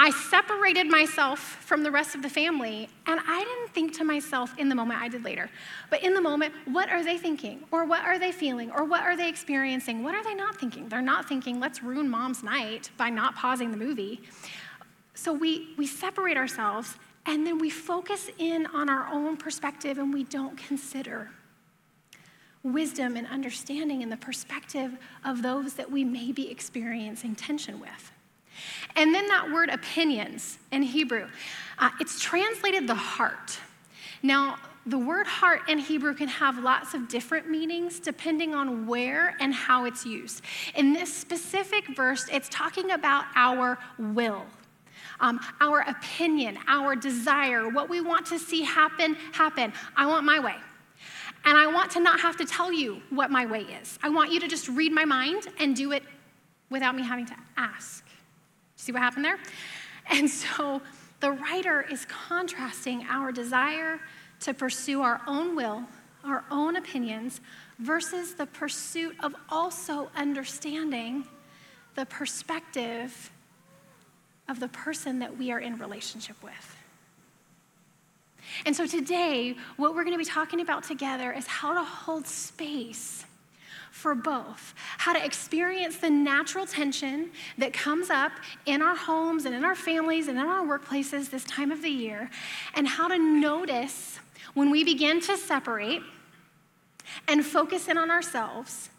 I 0.00 0.10
separated 0.10 0.86
myself 0.86 1.40
from 1.40 1.82
the 1.82 1.90
rest 1.90 2.14
of 2.14 2.22
the 2.22 2.28
family, 2.28 2.88
and 3.06 3.18
I 3.26 3.42
didn't 3.42 3.74
think 3.74 3.96
to 3.98 4.04
myself 4.04 4.56
in 4.56 4.68
the 4.68 4.74
moment, 4.76 5.00
I 5.00 5.08
did 5.08 5.24
later, 5.24 5.50
but 5.90 6.04
in 6.04 6.14
the 6.14 6.20
moment, 6.20 6.54
what 6.66 6.88
are 6.88 7.02
they 7.02 7.18
thinking? 7.18 7.64
Or 7.72 7.84
what 7.84 8.04
are 8.04 8.16
they 8.16 8.30
feeling? 8.30 8.70
Or 8.70 8.84
what 8.84 9.00
are 9.02 9.16
they 9.16 9.28
experiencing? 9.28 10.04
What 10.04 10.14
are 10.14 10.22
they 10.22 10.34
not 10.34 10.56
thinking? 10.56 10.88
They're 10.88 11.02
not 11.02 11.28
thinking, 11.28 11.58
let's 11.58 11.82
ruin 11.82 12.08
mom's 12.08 12.44
night 12.44 12.92
by 12.96 13.10
not 13.10 13.34
pausing 13.34 13.72
the 13.72 13.76
movie. 13.76 14.20
So 15.14 15.32
we, 15.32 15.74
we 15.76 15.88
separate 15.88 16.36
ourselves, 16.36 16.94
and 17.26 17.44
then 17.44 17.58
we 17.58 17.68
focus 17.68 18.30
in 18.38 18.66
on 18.66 18.88
our 18.88 19.12
own 19.12 19.36
perspective, 19.36 19.98
and 19.98 20.14
we 20.14 20.22
don't 20.22 20.56
consider 20.56 21.32
wisdom 22.62 23.16
and 23.16 23.26
understanding 23.26 24.02
in 24.02 24.10
the 24.10 24.16
perspective 24.16 24.96
of 25.24 25.42
those 25.42 25.74
that 25.74 25.90
we 25.90 26.04
may 26.04 26.30
be 26.30 26.48
experiencing 26.52 27.34
tension 27.34 27.80
with. 27.80 28.12
And 28.96 29.14
then 29.14 29.26
that 29.28 29.50
word 29.52 29.68
opinions 29.70 30.58
in 30.72 30.82
Hebrew, 30.82 31.28
uh, 31.78 31.90
it's 32.00 32.20
translated 32.20 32.86
the 32.86 32.94
heart. 32.94 33.58
Now, 34.22 34.56
the 34.86 34.98
word 34.98 35.26
heart 35.26 35.68
in 35.68 35.78
Hebrew 35.78 36.14
can 36.14 36.28
have 36.28 36.58
lots 36.62 36.94
of 36.94 37.08
different 37.08 37.48
meanings 37.50 38.00
depending 38.00 38.54
on 38.54 38.86
where 38.86 39.36
and 39.38 39.52
how 39.52 39.84
it's 39.84 40.06
used. 40.06 40.42
In 40.74 40.94
this 40.94 41.14
specific 41.14 41.84
verse, 41.94 42.26
it's 42.32 42.48
talking 42.48 42.92
about 42.92 43.26
our 43.34 43.78
will. 43.98 44.46
Um, 45.20 45.40
our 45.60 45.80
opinion, 45.80 46.58
our 46.68 46.96
desire, 46.96 47.68
what 47.68 47.90
we 47.90 48.00
want 48.00 48.24
to 48.26 48.38
see 48.38 48.62
happen, 48.62 49.14
happen. 49.32 49.72
I 49.96 50.06
want 50.06 50.24
my 50.24 50.38
way. 50.38 50.54
And 51.44 51.56
I 51.58 51.66
want 51.66 51.90
to 51.92 52.00
not 52.00 52.20
have 52.20 52.36
to 52.38 52.44
tell 52.44 52.72
you 52.72 53.02
what 53.10 53.30
my 53.30 53.46
way 53.46 53.62
is. 53.62 53.98
I 54.02 54.08
want 54.08 54.32
you 54.32 54.40
to 54.40 54.48
just 54.48 54.68
read 54.68 54.92
my 54.92 55.04
mind 55.04 55.48
and 55.58 55.76
do 55.76 55.92
it 55.92 56.02
without 56.70 56.94
me 56.94 57.02
having 57.02 57.26
to 57.26 57.36
ask. 57.56 58.04
See 58.78 58.92
what 58.92 59.02
happened 59.02 59.26
there? 59.26 59.38
And 60.10 60.30
so 60.30 60.80
the 61.20 61.32
writer 61.32 61.82
is 61.82 62.06
contrasting 62.06 63.04
our 63.10 63.30
desire 63.30 64.00
to 64.40 64.54
pursue 64.54 65.02
our 65.02 65.20
own 65.26 65.54
will, 65.54 65.84
our 66.24 66.46
own 66.50 66.76
opinions, 66.76 67.42
versus 67.78 68.32
the 68.32 68.46
pursuit 68.46 69.14
of 69.22 69.34
also 69.50 70.10
understanding 70.16 71.26
the 71.94 72.06
perspective 72.06 73.30
of 74.48 74.60
the 74.60 74.68
person 74.68 75.18
that 75.18 75.36
we 75.36 75.52
are 75.52 75.58
in 75.58 75.76
relationship 75.76 76.42
with. 76.42 76.76
And 78.64 78.74
so 78.74 78.86
today, 78.86 79.56
what 79.76 79.94
we're 79.94 80.04
going 80.04 80.14
to 80.14 80.18
be 80.18 80.24
talking 80.24 80.62
about 80.62 80.84
together 80.84 81.32
is 81.32 81.46
how 81.46 81.74
to 81.74 81.84
hold 81.84 82.26
space 82.26 83.26
for 83.98 84.14
both. 84.14 84.74
How 84.98 85.12
to 85.12 85.24
experience 85.24 85.96
the 85.96 86.08
natural 86.08 86.66
tension 86.66 87.30
that 87.58 87.72
comes 87.72 88.10
up 88.10 88.30
in 88.64 88.80
our 88.80 88.94
homes 88.94 89.44
and 89.44 89.52
in 89.52 89.64
our 89.64 89.74
families 89.74 90.28
and 90.28 90.38
in 90.38 90.46
our 90.46 90.64
workplaces 90.64 91.30
this 91.30 91.42
time 91.44 91.72
of 91.72 91.82
the 91.82 91.90
year, 91.90 92.30
and 92.74 92.86
how 92.86 93.08
to 93.08 93.18
notice 93.18 94.20
when 94.54 94.70
we 94.70 94.84
begin 94.84 95.20
to 95.22 95.36
separate 95.36 96.00
and 97.26 97.44
focus 97.44 97.88
in 97.88 97.98
on 97.98 98.08
ourselves. 98.08 98.90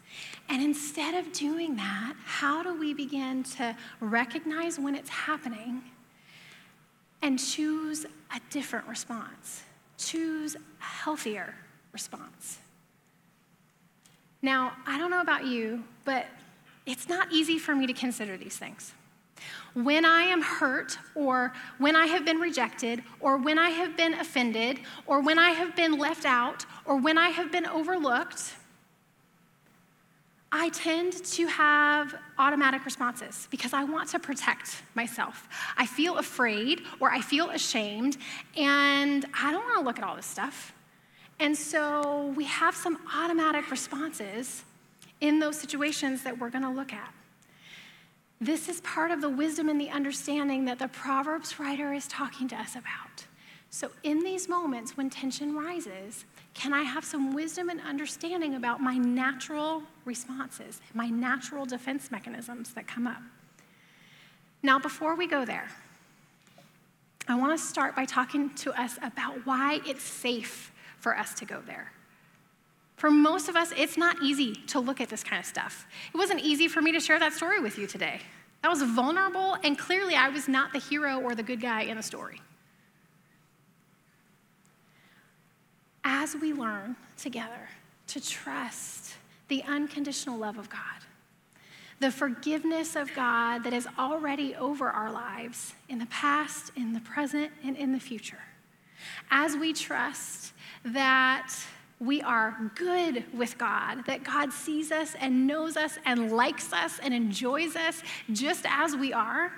And 0.50 0.62
instead 0.62 1.14
of 1.14 1.32
doing 1.32 1.76
that, 1.76 2.14
how 2.24 2.62
do 2.62 2.78
we 2.78 2.92
begin 2.92 3.42
to 3.56 3.74
recognize 4.00 4.78
when 4.78 4.94
it's 4.94 5.08
happening 5.08 5.82
and 7.22 7.38
choose 7.38 8.04
a 8.04 8.40
different 8.50 8.86
response? 8.86 9.62
Choose 9.96 10.56
a 10.56 10.84
healthier 10.84 11.54
response. 11.92 12.58
Now, 14.42 14.72
I 14.86 14.98
don't 14.98 15.10
know 15.10 15.20
about 15.20 15.46
you, 15.46 15.84
but 16.04 16.26
it's 16.86 17.08
not 17.08 17.30
easy 17.32 17.58
for 17.58 17.74
me 17.74 17.86
to 17.86 17.92
consider 17.92 18.36
these 18.36 18.56
things. 18.56 18.92
When 19.74 20.04
I 20.04 20.22
am 20.22 20.42
hurt, 20.42 20.98
or 21.14 21.52
when 21.78 21.94
I 21.96 22.06
have 22.06 22.24
been 22.24 22.38
rejected, 22.38 23.02
or 23.20 23.36
when 23.36 23.58
I 23.58 23.70
have 23.70 23.96
been 23.96 24.14
offended, 24.14 24.80
or 25.06 25.20
when 25.20 25.38
I 25.38 25.50
have 25.50 25.76
been 25.76 25.98
left 25.98 26.24
out, 26.24 26.66
or 26.84 26.96
when 26.96 27.16
I 27.16 27.28
have 27.28 27.52
been 27.52 27.66
overlooked, 27.66 28.54
I 30.52 30.70
tend 30.70 31.12
to 31.12 31.46
have 31.46 32.14
automatic 32.36 32.84
responses 32.84 33.46
because 33.50 33.72
I 33.72 33.84
want 33.84 34.08
to 34.10 34.18
protect 34.18 34.82
myself. 34.94 35.48
I 35.76 35.86
feel 35.86 36.18
afraid 36.18 36.82
or 36.98 37.10
I 37.10 37.20
feel 37.20 37.50
ashamed, 37.50 38.16
and 38.56 39.24
I 39.32 39.52
don't 39.52 39.64
want 39.64 39.78
to 39.78 39.84
look 39.84 39.98
at 39.98 40.04
all 40.04 40.16
this 40.16 40.26
stuff. 40.26 40.72
And 41.40 41.56
so 41.56 42.34
we 42.36 42.44
have 42.44 42.76
some 42.76 42.98
automatic 43.14 43.70
responses 43.70 44.62
in 45.22 45.38
those 45.38 45.58
situations 45.58 46.22
that 46.22 46.38
we're 46.38 46.50
going 46.50 46.64
to 46.64 46.70
look 46.70 46.92
at. 46.92 47.12
This 48.42 48.68
is 48.68 48.82
part 48.82 49.10
of 49.10 49.22
the 49.22 49.28
wisdom 49.28 49.70
and 49.70 49.80
the 49.80 49.88
understanding 49.88 50.66
that 50.66 50.78
the 50.78 50.88
Proverbs 50.88 51.58
writer 51.58 51.94
is 51.94 52.06
talking 52.06 52.46
to 52.48 52.56
us 52.56 52.76
about. 52.76 53.26
So, 53.70 53.90
in 54.02 54.20
these 54.20 54.48
moments 54.48 54.96
when 54.96 55.10
tension 55.10 55.54
rises, 55.54 56.24
can 56.54 56.72
I 56.72 56.82
have 56.82 57.04
some 57.04 57.32
wisdom 57.32 57.68
and 57.68 57.80
understanding 57.80 58.54
about 58.54 58.80
my 58.80 58.96
natural 58.96 59.82
responses, 60.04 60.80
my 60.92 61.08
natural 61.08 61.64
defense 61.64 62.10
mechanisms 62.10 62.74
that 62.74 62.88
come 62.88 63.06
up? 63.06 63.22
Now, 64.62 64.78
before 64.78 65.14
we 65.14 65.26
go 65.26 65.44
there, 65.44 65.68
I 67.28 67.36
want 67.36 67.56
to 67.56 67.64
start 67.64 67.94
by 67.94 68.06
talking 68.06 68.50
to 68.56 68.72
us 68.72 68.98
about 69.02 69.46
why 69.46 69.80
it's 69.86 70.02
safe 70.02 70.69
for 71.00 71.16
us 71.16 71.34
to 71.34 71.44
go 71.44 71.60
there. 71.66 71.92
For 72.96 73.10
most 73.10 73.48
of 73.48 73.56
us, 73.56 73.72
it's 73.76 73.96
not 73.96 74.22
easy 74.22 74.54
to 74.68 74.78
look 74.78 75.00
at 75.00 75.08
this 75.08 75.24
kind 75.24 75.40
of 75.40 75.46
stuff. 75.46 75.86
It 76.12 76.18
wasn't 76.18 76.40
easy 76.40 76.68
for 76.68 76.82
me 76.82 76.92
to 76.92 77.00
share 77.00 77.18
that 77.18 77.32
story 77.32 77.58
with 77.58 77.78
you 77.78 77.86
today. 77.86 78.20
That 78.62 78.68
was 78.68 78.82
vulnerable, 78.82 79.56
and 79.64 79.78
clearly 79.78 80.14
I 80.14 80.28
was 80.28 80.48
not 80.48 80.74
the 80.74 80.78
hero 80.78 81.18
or 81.18 81.34
the 81.34 81.42
good 81.42 81.62
guy 81.62 81.82
in 81.82 81.96
the 81.96 82.02
story. 82.02 82.42
As 86.04 86.36
we 86.36 86.52
learn 86.52 86.96
together 87.16 87.70
to 88.08 88.20
trust 88.20 89.14
the 89.48 89.62
unconditional 89.62 90.38
love 90.38 90.58
of 90.58 90.68
God, 90.68 90.80
the 92.00 92.10
forgiveness 92.10 92.96
of 92.96 93.14
God 93.14 93.64
that 93.64 93.72
is 93.72 93.86
already 93.98 94.54
over 94.54 94.90
our 94.90 95.10
lives 95.10 95.74
in 95.88 95.98
the 95.98 96.06
past, 96.06 96.72
in 96.76 96.92
the 96.92 97.00
present, 97.00 97.50
and 97.64 97.76
in 97.76 97.92
the 97.92 98.00
future, 98.00 98.42
as 99.30 99.56
we 99.56 99.72
trust 99.72 100.52
that 100.84 101.52
we 101.98 102.22
are 102.22 102.72
good 102.76 103.24
with 103.34 103.58
God, 103.58 104.06
that 104.06 104.24
God 104.24 104.52
sees 104.52 104.90
us 104.90 105.14
and 105.20 105.46
knows 105.46 105.76
us 105.76 105.98
and 106.06 106.32
likes 106.32 106.72
us 106.72 106.98
and 107.02 107.12
enjoys 107.12 107.76
us 107.76 108.02
just 108.32 108.64
as 108.68 108.96
we 108.96 109.12
are, 109.12 109.52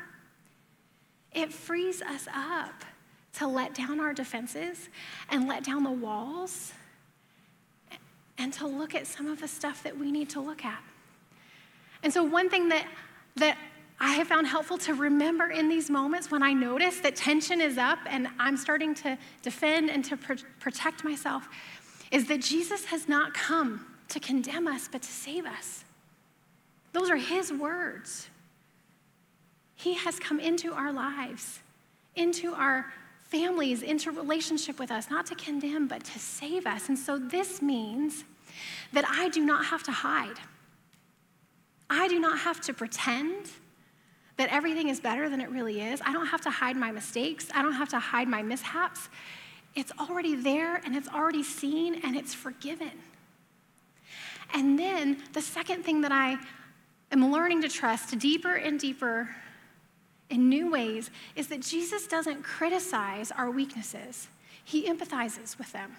it 1.32 1.52
frees 1.52 2.02
us 2.02 2.26
up 2.34 2.84
to 3.34 3.46
let 3.46 3.74
down 3.74 4.00
our 4.00 4.12
defenses 4.12 4.88
and 5.30 5.48
let 5.48 5.64
down 5.64 5.84
the 5.84 5.90
walls 5.90 6.72
and 8.38 8.52
to 8.52 8.66
look 8.66 8.94
at 8.94 9.06
some 9.06 9.26
of 9.26 9.40
the 9.40 9.48
stuff 9.48 9.82
that 9.84 9.96
we 9.96 10.10
need 10.10 10.28
to 10.30 10.40
look 10.40 10.64
at. 10.64 10.82
And 12.02 12.12
so, 12.12 12.22
one 12.24 12.50
thing 12.50 12.68
that, 12.70 12.86
that 13.36 13.56
I 14.00 14.14
have 14.14 14.28
found 14.28 14.46
helpful 14.46 14.78
to 14.78 14.94
remember 14.94 15.50
in 15.50 15.68
these 15.68 15.88
moments 15.88 16.30
when 16.30 16.42
I 16.42 16.52
notice 16.52 17.00
that 17.00 17.16
tension 17.16 17.60
is 17.60 17.78
up 17.78 17.98
and 18.06 18.28
I'm 18.38 18.56
starting 18.56 18.94
to 18.96 19.16
defend 19.42 19.90
and 19.90 20.04
to 20.06 20.16
pr- 20.16 20.34
protect 20.58 21.04
myself 21.04 21.48
is 22.10 22.26
that 22.26 22.40
Jesus 22.40 22.84
has 22.86 23.08
not 23.08 23.32
come 23.32 23.86
to 24.08 24.20
condemn 24.20 24.66
us, 24.66 24.88
but 24.90 25.02
to 25.02 25.10
save 25.10 25.46
us. 25.46 25.84
Those 26.92 27.10
are 27.10 27.16
his 27.16 27.52
words. 27.52 28.28
He 29.74 29.94
has 29.94 30.18
come 30.18 30.38
into 30.38 30.72
our 30.72 30.92
lives, 30.92 31.60
into 32.14 32.54
our 32.54 32.92
families, 33.22 33.82
into 33.82 34.10
relationship 34.10 34.78
with 34.78 34.90
us, 34.90 35.10
not 35.10 35.24
to 35.26 35.34
condemn, 35.34 35.88
but 35.88 36.04
to 36.04 36.18
save 36.18 36.66
us. 36.66 36.88
And 36.88 36.98
so 36.98 37.18
this 37.18 37.62
means 37.62 38.24
that 38.92 39.06
I 39.08 39.30
do 39.30 39.44
not 39.44 39.64
have 39.66 39.82
to 39.84 39.92
hide. 39.92 40.38
I 41.88 42.08
do 42.08 42.20
not 42.20 42.40
have 42.40 42.60
to 42.62 42.74
pretend 42.74 43.50
that 44.42 44.52
everything 44.52 44.88
is 44.88 44.98
better 44.98 45.28
than 45.28 45.40
it 45.40 45.48
really 45.50 45.80
is. 45.80 46.02
I 46.04 46.12
don't 46.12 46.26
have 46.26 46.40
to 46.40 46.50
hide 46.50 46.76
my 46.76 46.90
mistakes. 46.90 47.46
I 47.54 47.62
don't 47.62 47.74
have 47.74 47.88
to 47.90 48.00
hide 48.00 48.26
my 48.26 48.42
mishaps. 48.42 49.08
It's 49.76 49.92
already 50.00 50.34
there 50.34 50.82
and 50.84 50.96
it's 50.96 51.06
already 51.06 51.44
seen 51.44 52.00
and 52.02 52.16
it's 52.16 52.34
forgiven. 52.34 52.90
And 54.52 54.76
then 54.76 55.22
the 55.32 55.40
second 55.40 55.84
thing 55.84 56.00
that 56.00 56.10
I 56.10 56.38
am 57.12 57.30
learning 57.30 57.62
to 57.62 57.68
trust 57.68 58.18
deeper 58.18 58.56
and 58.56 58.80
deeper 58.80 59.28
in 60.28 60.48
new 60.48 60.72
ways 60.72 61.12
is 61.36 61.46
that 61.46 61.60
Jesus 61.60 62.08
doesn't 62.08 62.42
criticize 62.42 63.30
our 63.30 63.48
weaknesses, 63.48 64.26
he 64.64 64.88
empathizes 64.88 65.56
with 65.56 65.70
them. 65.72 65.92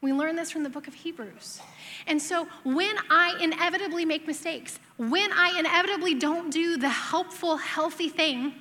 We 0.00 0.12
learn 0.12 0.36
this 0.36 0.50
from 0.50 0.62
the 0.62 0.70
book 0.70 0.86
of 0.86 0.94
Hebrews. 0.94 1.60
And 2.06 2.22
so 2.22 2.46
when 2.64 2.94
I 3.10 3.36
inevitably 3.40 4.04
make 4.04 4.26
mistakes, 4.26 4.78
when 4.96 5.32
I 5.32 5.58
inevitably 5.58 6.14
don't 6.14 6.50
do 6.50 6.76
the 6.76 6.88
helpful, 6.88 7.56
healthy 7.56 8.08
thing, 8.08 8.54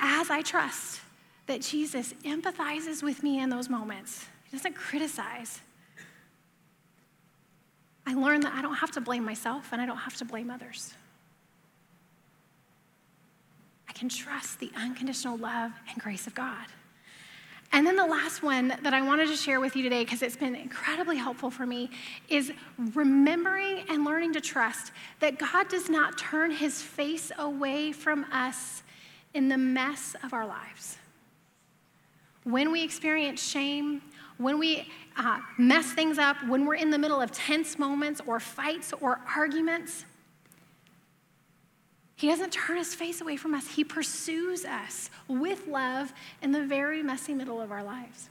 as 0.00 0.30
I 0.30 0.40
trust 0.40 1.00
that 1.46 1.60
Jesus 1.60 2.14
empathizes 2.24 3.02
with 3.02 3.22
me 3.22 3.40
in 3.40 3.50
those 3.50 3.68
moments, 3.68 4.24
he 4.44 4.56
doesn't 4.56 4.74
criticize. 4.74 5.60
I 8.06 8.14
learn 8.14 8.40
that 8.40 8.54
I 8.54 8.62
don't 8.62 8.76
have 8.76 8.90
to 8.92 9.00
blame 9.00 9.24
myself 9.24 9.68
and 9.72 9.82
I 9.82 9.86
don't 9.86 9.98
have 9.98 10.16
to 10.16 10.24
blame 10.24 10.50
others. 10.50 10.94
I 13.88 13.92
can 13.92 14.08
trust 14.08 14.60
the 14.60 14.70
unconditional 14.76 15.36
love 15.36 15.72
and 15.90 16.02
grace 16.02 16.26
of 16.26 16.34
God. 16.34 16.66
And 17.72 17.86
then 17.86 17.94
the 17.94 18.06
last 18.06 18.42
one 18.42 18.74
that 18.82 18.92
I 18.92 19.00
wanted 19.00 19.28
to 19.28 19.36
share 19.36 19.60
with 19.60 19.76
you 19.76 19.84
today, 19.84 20.04
because 20.04 20.22
it's 20.22 20.36
been 20.36 20.56
incredibly 20.56 21.16
helpful 21.16 21.50
for 21.50 21.66
me, 21.66 21.90
is 22.28 22.52
remembering 22.94 23.84
and 23.88 24.04
learning 24.04 24.32
to 24.32 24.40
trust 24.40 24.90
that 25.20 25.38
God 25.38 25.68
does 25.68 25.88
not 25.88 26.18
turn 26.18 26.50
his 26.50 26.82
face 26.82 27.30
away 27.38 27.92
from 27.92 28.24
us 28.32 28.82
in 29.34 29.48
the 29.48 29.58
mess 29.58 30.16
of 30.24 30.32
our 30.32 30.46
lives. 30.46 30.98
When 32.42 32.72
we 32.72 32.82
experience 32.82 33.46
shame, 33.46 34.02
when 34.38 34.58
we 34.58 34.88
uh, 35.16 35.40
mess 35.58 35.92
things 35.92 36.18
up, 36.18 36.36
when 36.48 36.66
we're 36.66 36.74
in 36.74 36.90
the 36.90 36.98
middle 36.98 37.20
of 37.20 37.30
tense 37.30 37.78
moments 37.78 38.20
or 38.26 38.40
fights 38.40 38.92
or 39.00 39.20
arguments, 39.36 40.06
he 42.20 42.26
doesn't 42.26 42.52
turn 42.52 42.76
his 42.76 42.94
face 42.94 43.22
away 43.22 43.36
from 43.36 43.54
us. 43.54 43.66
He 43.66 43.82
pursues 43.82 44.66
us 44.66 45.08
with 45.26 45.66
love 45.66 46.12
in 46.42 46.52
the 46.52 46.62
very 46.62 47.02
messy 47.02 47.32
middle 47.32 47.62
of 47.62 47.72
our 47.72 47.82
lives. 47.82 48.28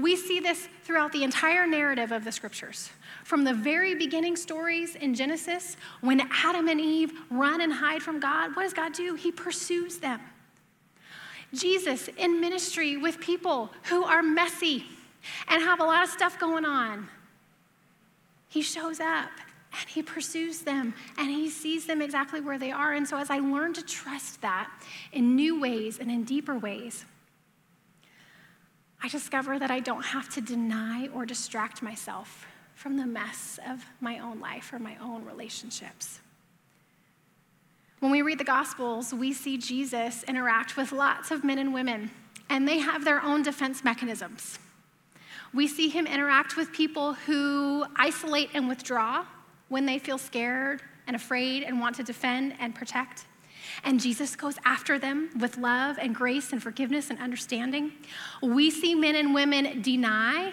We 0.00 0.16
see 0.16 0.40
this 0.40 0.68
throughout 0.82 1.12
the 1.12 1.22
entire 1.22 1.64
narrative 1.64 2.10
of 2.10 2.24
the 2.24 2.32
scriptures. 2.32 2.90
From 3.22 3.44
the 3.44 3.54
very 3.54 3.94
beginning 3.94 4.34
stories 4.34 4.96
in 4.96 5.14
Genesis, 5.14 5.76
when 6.00 6.28
Adam 6.42 6.66
and 6.66 6.80
Eve 6.80 7.12
run 7.30 7.60
and 7.60 7.72
hide 7.72 8.02
from 8.02 8.18
God, 8.18 8.56
what 8.56 8.64
does 8.64 8.74
God 8.74 8.92
do? 8.92 9.14
He 9.14 9.30
pursues 9.30 9.98
them. 9.98 10.20
Jesus 11.52 12.08
in 12.18 12.40
ministry 12.40 12.96
with 12.96 13.20
people 13.20 13.70
who 13.84 14.02
are 14.02 14.24
messy 14.24 14.86
and 15.46 15.62
have 15.62 15.78
a 15.78 15.84
lot 15.84 16.02
of 16.02 16.10
stuff 16.10 16.36
going 16.40 16.64
on, 16.64 17.06
he 18.48 18.60
shows 18.60 18.98
up 18.98 19.30
and 19.80 19.88
he 19.88 20.02
pursues 20.02 20.60
them 20.60 20.94
and 21.18 21.28
he 21.28 21.50
sees 21.50 21.86
them 21.86 22.00
exactly 22.00 22.40
where 22.40 22.58
they 22.58 22.70
are. 22.70 22.92
And 22.92 23.06
so, 23.06 23.16
as 23.16 23.30
I 23.30 23.38
learn 23.38 23.72
to 23.74 23.82
trust 23.82 24.40
that 24.42 24.70
in 25.12 25.36
new 25.36 25.60
ways 25.60 25.98
and 25.98 26.10
in 26.10 26.24
deeper 26.24 26.58
ways, 26.58 27.04
I 29.02 29.08
discover 29.08 29.58
that 29.58 29.70
I 29.70 29.80
don't 29.80 30.04
have 30.04 30.32
to 30.34 30.40
deny 30.40 31.08
or 31.08 31.26
distract 31.26 31.82
myself 31.82 32.46
from 32.74 32.96
the 32.96 33.06
mess 33.06 33.58
of 33.68 33.84
my 34.00 34.18
own 34.18 34.40
life 34.40 34.72
or 34.72 34.78
my 34.78 34.96
own 35.00 35.24
relationships. 35.24 36.20
When 38.00 38.10
we 38.10 38.22
read 38.22 38.38
the 38.38 38.44
Gospels, 38.44 39.14
we 39.14 39.32
see 39.32 39.56
Jesus 39.56 40.24
interact 40.24 40.76
with 40.76 40.92
lots 40.92 41.30
of 41.30 41.44
men 41.44 41.58
and 41.58 41.72
women, 41.72 42.10
and 42.50 42.68
they 42.68 42.78
have 42.78 43.04
their 43.04 43.22
own 43.22 43.42
defense 43.42 43.84
mechanisms. 43.84 44.58
We 45.54 45.68
see 45.68 45.88
him 45.88 46.06
interact 46.06 46.56
with 46.56 46.72
people 46.72 47.14
who 47.14 47.86
isolate 47.96 48.50
and 48.54 48.68
withdraw 48.68 49.24
when 49.68 49.86
they 49.86 49.98
feel 49.98 50.18
scared 50.18 50.82
and 51.06 51.16
afraid 51.16 51.62
and 51.62 51.80
want 51.80 51.96
to 51.96 52.02
defend 52.02 52.54
and 52.58 52.74
protect. 52.74 53.26
And 53.82 54.00
Jesus 54.00 54.36
goes 54.36 54.56
after 54.64 54.98
them 54.98 55.30
with 55.38 55.56
love 55.56 55.98
and 55.98 56.14
grace 56.14 56.52
and 56.52 56.62
forgiveness 56.62 57.10
and 57.10 57.18
understanding. 57.18 57.92
We 58.42 58.70
see 58.70 58.94
men 58.94 59.16
and 59.16 59.34
women 59.34 59.82
deny 59.82 60.52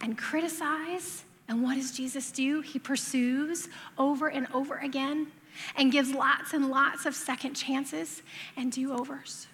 and 0.00 0.16
criticize. 0.16 1.24
And 1.48 1.62
what 1.62 1.74
does 1.76 1.92
Jesus 1.92 2.30
do? 2.30 2.60
He 2.60 2.78
pursues 2.78 3.68
over 3.98 4.28
and 4.28 4.46
over 4.52 4.76
again 4.76 5.28
and 5.76 5.90
gives 5.90 6.12
lots 6.12 6.52
and 6.52 6.70
lots 6.70 7.06
of 7.06 7.14
second 7.14 7.54
chances 7.54 8.22
and 8.56 8.70
do 8.70 8.92
overs. 8.92 9.46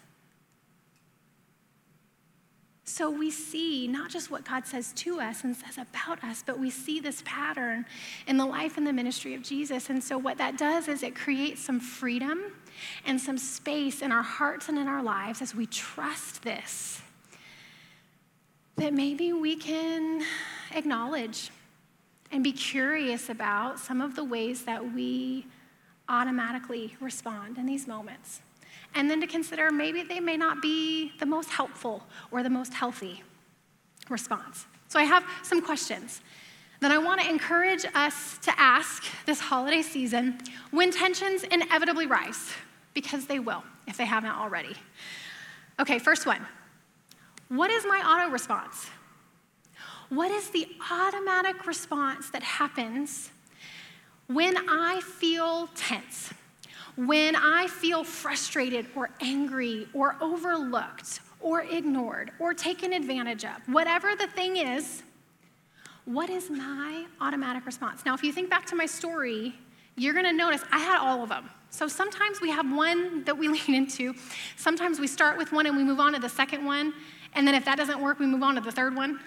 So 2.88 3.11
we 3.11 3.33
see 3.33 3.88
not 3.88 4.11
just 4.11 4.31
what 4.31 4.45
God 4.45 4.64
says 4.64 4.93
to 4.95 5.21
us 5.21 5.43
and 5.43 5.57
says 5.57 5.76
about 5.76 6.23
us, 6.23 6.45
but 6.47 6.59
we 6.59 6.71
see 6.71 7.00
this 7.00 7.21
pattern 7.25 7.85
in 8.28 8.37
the 8.37 8.47
life 8.47 8.76
and 8.76 8.87
the 8.87 8.93
ministry 8.93 9.35
of 9.35 9.43
Jesus. 9.43 9.90
And 9.90 10.02
so 10.02 10.16
what 10.16 10.38
that 10.38 10.57
does 10.57 10.87
is 10.87 11.02
it 11.02 11.16
creates 11.16 11.61
some 11.61 11.81
freedom 11.81 12.40
and 13.05 13.21
some 13.21 13.38
space 13.38 14.02
in 14.02 14.12
our 14.12 14.23
hearts 14.23 14.69
and 14.69 14.78
in 14.78 14.87
our 14.87 15.02
lives 15.02 15.43
as 15.43 15.52
we 15.52 15.66
trust 15.66 16.43
this. 16.43 17.02
That 18.76 18.95
maybe 18.95 19.33
we 19.33 19.57
can 19.57 20.23
acknowledge 20.73 21.50
and 22.31 22.45
be 22.45 22.52
curious 22.52 23.28
about 23.28 23.81
some 23.81 24.00
of 24.00 24.14
the 24.14 24.25
ways 24.25 24.64
that 24.64 24.95
we 24.95 25.47
automatically 26.09 26.97
respond 27.00 27.59
in 27.59 27.66
these 27.66 27.88
moments 27.88 28.43
and 28.96 29.10
then 29.10 29.20
to 29.20 29.26
consider 29.26 29.70
maybe 29.70 30.02
they 30.02 30.18
may 30.18 30.36
not 30.36 30.60
be 30.60 31.12
the 31.20 31.26
most 31.26 31.50
helpful 31.50 32.02
or 32.32 32.42
the 32.42 32.50
most 32.50 32.74
healthy 32.74 33.22
response. 34.08 34.66
So 34.88 34.98
I 34.98 35.04
have 35.04 35.24
some 35.42 35.60
questions 35.60 36.22
that 36.80 36.90
I 36.90 36.98
want 36.98 37.20
to 37.20 37.28
encourage 37.28 37.84
us 37.94 38.38
to 38.38 38.52
ask 38.58 39.04
this 39.26 39.38
holiday 39.38 39.82
season 39.82 40.38
when 40.70 40.90
tensions 40.90 41.44
inevitably 41.44 42.06
rise, 42.06 42.52
because 42.94 43.26
they 43.26 43.38
will 43.38 43.62
if 43.86 43.96
they 43.96 44.04
haven't 44.06 44.30
already. 44.30 44.74
Okay, 45.78 45.98
first 45.98 46.26
one 46.26 46.46
What 47.48 47.70
is 47.70 47.84
my 47.84 48.00
auto 48.00 48.32
response? 48.32 48.90
What 50.08 50.30
is 50.30 50.50
the 50.50 50.66
automatic 50.90 51.66
response 51.66 52.30
that 52.30 52.42
happens 52.42 53.30
when 54.28 54.56
I 54.68 55.00
feel 55.00 55.68
tense? 55.74 56.32
When 56.96 57.36
I 57.36 57.66
feel 57.66 58.04
frustrated 58.04 58.86
or 58.94 59.10
angry 59.20 59.86
or 59.92 60.16
overlooked 60.20 61.20
or 61.40 61.60
ignored 61.60 62.30
or 62.38 62.54
taken 62.54 62.94
advantage 62.94 63.44
of, 63.44 63.56
whatever 63.66 64.16
the 64.16 64.26
thing 64.28 64.56
is, 64.56 65.02
what 66.06 66.30
is 66.30 66.48
my 66.48 67.04
automatic 67.20 67.66
response? 67.66 68.04
Now, 68.06 68.14
if 68.14 68.22
you 68.22 68.32
think 68.32 68.48
back 68.48 68.64
to 68.66 68.76
my 68.76 68.86
story, 68.86 69.54
you're 69.96 70.14
gonna 70.14 70.32
notice 70.32 70.62
I 70.72 70.78
had 70.78 70.98
all 70.98 71.22
of 71.22 71.28
them. 71.28 71.50
So 71.68 71.86
sometimes 71.86 72.40
we 72.40 72.50
have 72.50 72.70
one 72.74 73.24
that 73.24 73.36
we 73.36 73.48
lean 73.48 73.74
into. 73.74 74.14
Sometimes 74.56 74.98
we 74.98 75.06
start 75.06 75.36
with 75.36 75.52
one 75.52 75.66
and 75.66 75.76
we 75.76 75.84
move 75.84 76.00
on 76.00 76.14
to 76.14 76.18
the 76.18 76.28
second 76.30 76.64
one. 76.64 76.94
And 77.34 77.46
then 77.46 77.54
if 77.54 77.66
that 77.66 77.76
doesn't 77.76 78.00
work, 78.00 78.18
we 78.18 78.26
move 78.26 78.42
on 78.42 78.54
to 78.54 78.62
the 78.62 78.72
third 78.72 78.96
one. 78.96 79.20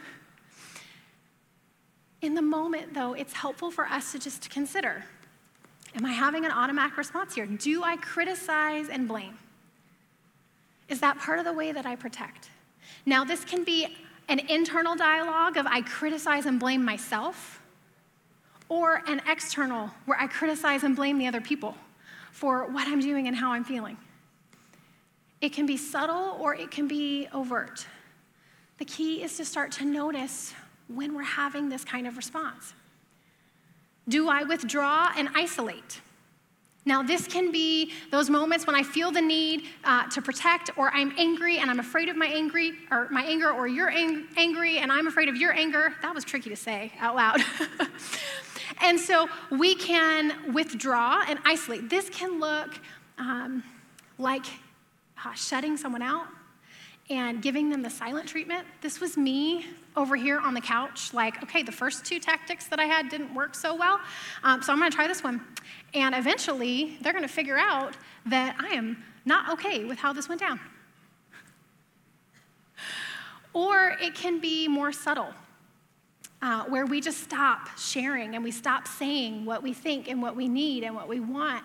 In 2.22 2.34
the 2.34 2.42
moment, 2.42 2.96
though, 2.96 3.14
it's 3.14 3.34
helpful 3.34 3.70
for 3.70 3.86
us 3.86 4.12
to 4.14 4.20
just 4.20 4.50
consider 4.50 5.04
Am 5.96 6.06
I 6.06 6.12
having 6.12 6.46
an 6.46 6.52
automatic 6.52 6.98
response 6.98 7.36
here? 7.36 7.46
Do 7.46 7.84
I 7.84 7.98
criticize 7.98 8.90
and 8.90 9.08
blame? 9.08 9.38
Is 10.88 11.00
that 11.02 11.18
part 11.20 11.40
of 11.40 11.46
the 11.46 11.54
way 11.54 11.72
that 11.72 11.86
I 11.86 11.96
protect? 11.96 12.50
Now, 13.06 13.24
this 13.24 13.44
can 13.44 13.64
be 13.64 13.96
an 14.28 14.40
internal 14.40 14.96
dialogue 14.96 15.58
of 15.58 15.66
I 15.66 15.82
criticize 15.82 16.46
and 16.46 16.60
blame 16.60 16.86
myself, 16.86 17.62
or 18.70 19.02
an 19.08 19.22
external 19.28 19.90
where 20.06 20.20
I 20.20 20.28
criticize 20.28 20.84
and 20.84 20.96
blame 20.96 21.18
the 21.18 21.28
other 21.28 21.42
people 21.42 21.76
for 22.32 22.68
what 22.72 22.88
I'm 22.88 23.00
doing 23.00 23.28
and 23.28 23.36
how 23.36 23.52
I'm 23.52 23.64
feeling. 23.64 23.98
It 25.42 25.54
can 25.54 25.66
be 25.66 25.78
subtle 25.78 26.38
or 26.40 26.54
it 26.54 26.70
can 26.70 26.88
be 26.88 27.28
overt. 27.34 27.88
The 28.78 28.86
key 28.86 29.24
is 29.24 29.36
to 29.38 29.46
start 29.46 29.72
to 29.74 29.86
notice 29.86 30.54
when 30.88 31.16
we're 31.16 31.24
having 31.24 31.70
this 31.70 31.84
kind 31.84 32.08
of 32.08 32.16
response. 32.16 32.74
Do 34.10 34.28
I 34.28 34.44
withdraw 34.44 35.12
and 35.16 35.30
isolate? 35.36 36.02
Now, 36.86 37.04
this 37.04 37.28
can 37.28 37.52
be 37.52 37.92
those 38.10 38.30
moments 38.30 38.66
when 38.66 38.76
I 38.76 38.82
feel 38.82 39.12
the 39.12 39.22
need 39.22 39.66
uh, 39.84 40.10
to 40.10 40.22
protect, 40.22 40.72
or 40.76 40.90
I'm 40.92 41.14
angry 41.18 41.60
and 41.60 41.70
I'm 41.70 41.80
afraid 41.80 42.10
of 42.10 42.16
my 42.16 42.26
angry, 42.26 42.74
or 42.90 43.08
my 43.12 43.24
anger, 43.24 43.52
or 43.52 43.68
you're 43.68 43.92
ang- 43.92 44.26
angry 44.38 44.80
and 44.80 44.92
I'm 44.92 45.06
afraid 45.06 45.30
of 45.30 45.36
your 45.36 45.54
anger. 45.54 45.94
That 46.02 46.16
was 46.16 46.24
tricky 46.24 46.50
to 46.50 46.56
say 46.56 46.92
out 47.00 47.16
loud. 47.16 47.42
and 48.82 49.00
so 49.00 49.30
we 49.52 49.76
can 49.76 50.54
withdraw 50.54 51.24
and 51.28 51.38
isolate. 51.46 51.90
This 51.90 52.10
can 52.10 52.40
look 52.40 52.80
um, 53.20 53.64
like 54.18 54.46
uh, 55.24 55.34
shutting 55.34 55.78
someone 55.78 56.02
out 56.02 56.26
and 57.10 57.42
giving 57.42 57.70
them 57.70 57.82
the 57.82 57.90
silent 57.90 58.28
treatment. 58.28 58.66
This 58.82 59.00
was 59.00 59.18
me 59.18 59.66
over 59.98 60.16
here 60.16 60.40
on 60.40 60.54
the 60.54 60.62
couch, 60.62 61.14
like, 61.14 61.42
okay, 61.44 61.64
the 61.64 61.72
first 61.72 62.06
two 62.06 62.20
tactics 62.20 62.68
that 62.68 62.80
I 62.80 62.86
had 62.86 63.10
didn't 63.10 63.34
work 63.34 63.56
so 63.56 63.76
well, 63.76 64.00
um, 64.44 64.62
so 64.62 64.72
I'm 64.72 64.80
gonna 64.80 64.92
try 64.92 65.08
this 65.08 65.24
one. 65.24 65.42
And 65.94 66.14
eventually, 66.14 66.98
they're 67.02 67.14
gonna 67.14 67.28
figure 67.28 67.58
out 67.58 67.98
that 68.28 68.56
I 68.60 68.76
am 68.76 69.04
not 69.26 69.52
okay 69.54 69.86
with 69.86 69.98
how 69.98 70.14
this 70.14 70.30
went 70.30 70.40
down. 70.40 70.60
Or 73.54 73.98
it 74.00 74.14
can 74.14 74.40
be 74.40 74.68
more 74.68 74.92
subtle, 74.92 75.34
uh, 76.42 76.66
where 76.66 76.86
we 76.86 77.02
just 77.02 77.24
stop 77.24 77.78
sharing 77.78 78.36
and 78.36 78.44
we 78.44 78.52
stop 78.52 78.88
saying 78.88 79.46
what 79.46 79.64
we 79.64 79.74
think 79.74 80.08
and 80.08 80.22
what 80.22 80.36
we 80.36 80.48
need 80.48 80.84
and 80.84 80.96
what 80.96 81.08
we 81.08 81.20
want 81.20 81.64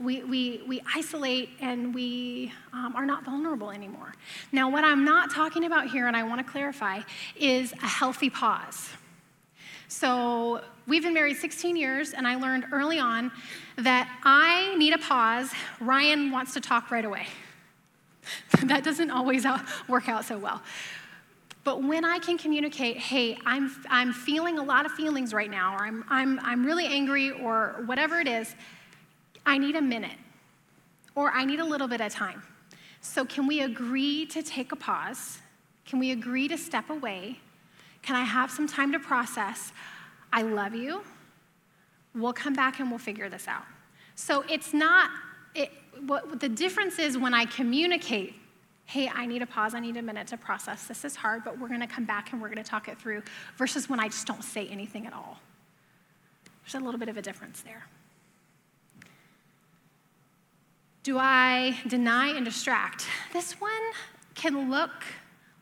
we, 0.00 0.22
we, 0.22 0.62
we 0.66 0.80
isolate 0.94 1.50
and 1.60 1.94
we 1.94 2.52
um, 2.72 2.94
are 2.94 3.04
not 3.04 3.24
vulnerable 3.24 3.70
anymore. 3.70 4.14
Now, 4.52 4.70
what 4.70 4.84
I'm 4.84 5.04
not 5.04 5.30
talking 5.32 5.64
about 5.64 5.88
here, 5.88 6.06
and 6.06 6.16
I 6.16 6.22
want 6.22 6.44
to 6.44 6.50
clarify, 6.50 7.00
is 7.36 7.72
a 7.72 7.86
healthy 7.86 8.30
pause. 8.30 8.90
So, 9.88 10.62
we've 10.86 11.02
been 11.02 11.14
married 11.14 11.38
16 11.38 11.76
years, 11.76 12.12
and 12.12 12.28
I 12.28 12.36
learned 12.36 12.66
early 12.72 12.98
on 12.98 13.32
that 13.76 14.20
I 14.22 14.74
need 14.76 14.92
a 14.92 14.98
pause. 14.98 15.50
Ryan 15.80 16.30
wants 16.30 16.54
to 16.54 16.60
talk 16.60 16.90
right 16.90 17.04
away. 17.04 17.26
that 18.64 18.84
doesn't 18.84 19.10
always 19.10 19.44
out, 19.44 19.60
work 19.88 20.08
out 20.08 20.24
so 20.24 20.38
well. 20.38 20.62
But 21.64 21.82
when 21.82 22.04
I 22.04 22.18
can 22.18 22.38
communicate, 22.38 22.98
hey, 22.98 23.36
I'm, 23.44 23.70
I'm 23.90 24.12
feeling 24.12 24.58
a 24.58 24.62
lot 24.62 24.86
of 24.86 24.92
feelings 24.92 25.34
right 25.34 25.50
now, 25.50 25.74
or 25.74 25.84
I'm, 25.84 26.04
I'm, 26.08 26.38
I'm 26.42 26.64
really 26.64 26.86
angry, 26.86 27.32
or 27.32 27.82
whatever 27.86 28.20
it 28.20 28.28
is, 28.28 28.54
I 29.44 29.58
need 29.58 29.76
a 29.76 29.82
minute 29.82 30.18
or 31.14 31.30
I 31.32 31.44
need 31.44 31.58
a 31.58 31.64
little 31.64 31.88
bit 31.88 32.00
of 32.00 32.12
time. 32.12 32.42
So, 33.00 33.24
can 33.24 33.46
we 33.46 33.62
agree 33.62 34.26
to 34.26 34.42
take 34.42 34.72
a 34.72 34.76
pause? 34.76 35.38
Can 35.86 35.98
we 35.98 36.10
agree 36.10 36.48
to 36.48 36.58
step 36.58 36.90
away? 36.90 37.38
Can 38.02 38.16
I 38.16 38.24
have 38.24 38.50
some 38.50 38.66
time 38.66 38.92
to 38.92 38.98
process? 38.98 39.72
I 40.32 40.42
love 40.42 40.74
you. 40.74 41.02
We'll 42.14 42.32
come 42.32 42.54
back 42.54 42.80
and 42.80 42.90
we'll 42.90 42.98
figure 42.98 43.28
this 43.28 43.48
out. 43.48 43.64
So, 44.14 44.44
it's 44.48 44.74
not, 44.74 45.10
it, 45.54 45.70
what 46.06 46.40
the 46.40 46.48
difference 46.48 46.98
is 46.98 47.16
when 47.16 47.34
I 47.34 47.44
communicate, 47.44 48.34
hey, 48.86 49.08
I 49.12 49.26
need 49.26 49.42
a 49.42 49.46
pause, 49.46 49.74
I 49.74 49.80
need 49.80 49.96
a 49.96 50.02
minute 50.02 50.26
to 50.28 50.36
process. 50.36 50.86
This 50.86 51.04
is 51.04 51.14
hard, 51.14 51.44
but 51.44 51.58
we're 51.58 51.68
gonna 51.68 51.86
come 51.86 52.04
back 52.04 52.32
and 52.32 52.40
we're 52.40 52.48
gonna 52.48 52.64
talk 52.64 52.88
it 52.88 52.98
through, 52.98 53.22
versus 53.56 53.88
when 53.88 54.00
I 54.00 54.08
just 54.08 54.26
don't 54.26 54.42
say 54.42 54.66
anything 54.68 55.06
at 55.06 55.12
all. 55.12 55.38
There's 56.64 56.80
a 56.80 56.84
little 56.84 56.98
bit 57.00 57.08
of 57.08 57.16
a 57.16 57.22
difference 57.22 57.60
there. 57.62 57.86
Do 61.08 61.16
I 61.18 61.74
deny 61.86 62.36
and 62.36 62.44
distract? 62.44 63.06
This 63.32 63.58
one 63.62 63.70
can 64.34 64.70
look 64.70 64.90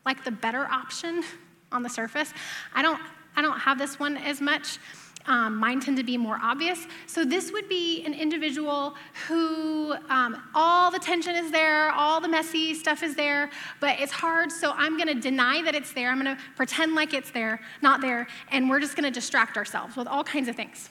like 0.05 0.25
the 0.25 0.31
better 0.31 0.65
option 0.65 1.23
on 1.71 1.83
the 1.83 1.89
surface. 1.89 2.33
I 2.75 2.81
don't, 2.81 2.99
I 3.37 3.41
don't 3.41 3.57
have 3.57 3.77
this 3.77 3.97
one 3.97 4.17
as 4.17 4.41
much. 4.41 4.77
Um, 5.25 5.55
mine 5.55 5.79
tend 5.79 5.95
to 5.95 6.03
be 6.03 6.17
more 6.17 6.37
obvious. 6.43 6.85
So, 7.05 7.23
this 7.23 7.53
would 7.53 7.69
be 7.69 8.03
an 8.03 8.13
individual 8.13 8.95
who 9.29 9.95
um, 10.09 10.43
all 10.53 10.91
the 10.91 10.99
tension 10.99 11.33
is 11.37 11.49
there, 11.49 11.91
all 11.91 12.19
the 12.19 12.27
messy 12.27 12.73
stuff 12.73 13.01
is 13.01 13.15
there, 13.15 13.49
but 13.79 14.01
it's 14.01 14.11
hard. 14.11 14.51
So, 14.51 14.73
I'm 14.75 14.97
going 14.97 15.07
to 15.07 15.21
deny 15.21 15.61
that 15.61 15.75
it's 15.75 15.93
there. 15.93 16.09
I'm 16.09 16.21
going 16.21 16.35
to 16.35 16.43
pretend 16.57 16.93
like 16.93 17.13
it's 17.13 17.31
there, 17.31 17.61
not 17.81 18.01
there, 18.01 18.27
and 18.51 18.69
we're 18.69 18.81
just 18.81 18.97
going 18.97 19.05
to 19.05 19.17
distract 19.17 19.55
ourselves 19.55 19.95
with 19.95 20.07
all 20.07 20.25
kinds 20.25 20.49
of 20.49 20.57
things. 20.57 20.89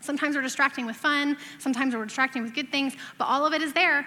Sometimes 0.00 0.34
we're 0.34 0.42
distracting 0.42 0.86
with 0.86 0.96
fun, 0.96 1.36
sometimes 1.58 1.94
we're 1.94 2.04
distracting 2.06 2.42
with 2.42 2.54
good 2.54 2.70
things, 2.72 2.94
but 3.18 3.26
all 3.26 3.44
of 3.44 3.52
it 3.52 3.60
is 3.60 3.74
there. 3.74 4.06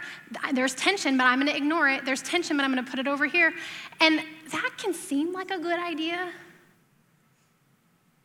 There's 0.52 0.74
tension, 0.74 1.18
but 1.18 1.26
I'm 1.26 1.38
gonna 1.38 1.52
ignore 1.52 1.88
it. 1.88 2.04
There's 2.04 2.24
tension, 2.24 2.58
but 2.58 2.64
I'm 2.64 2.72
gonna 2.72 2.84
put 2.84 3.00
it 3.00 3.08
over 3.08 3.26
here. 3.26 3.54
And 4.02 4.22
that 4.52 4.72
can 4.78 4.94
seem 4.94 5.34
like 5.34 5.52
a 5.52 5.60
good 5.60 5.80
idea. 5.80 6.32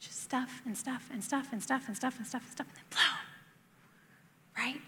Just 0.01 0.23
stuff 0.23 0.63
and 0.65 0.77
stuff 0.77 1.09
and 1.13 1.23
stuff 1.23 1.49
and 1.53 1.63
stuff 1.63 1.87
and 1.89 1.97
stuff 1.97 2.17
and 2.17 2.27
stuff 2.27 2.43
and 2.43 2.53
stuff, 2.53 2.67
and 2.69 2.77
then 2.77 2.85
blow. 2.91 4.65
Right? 4.65 4.81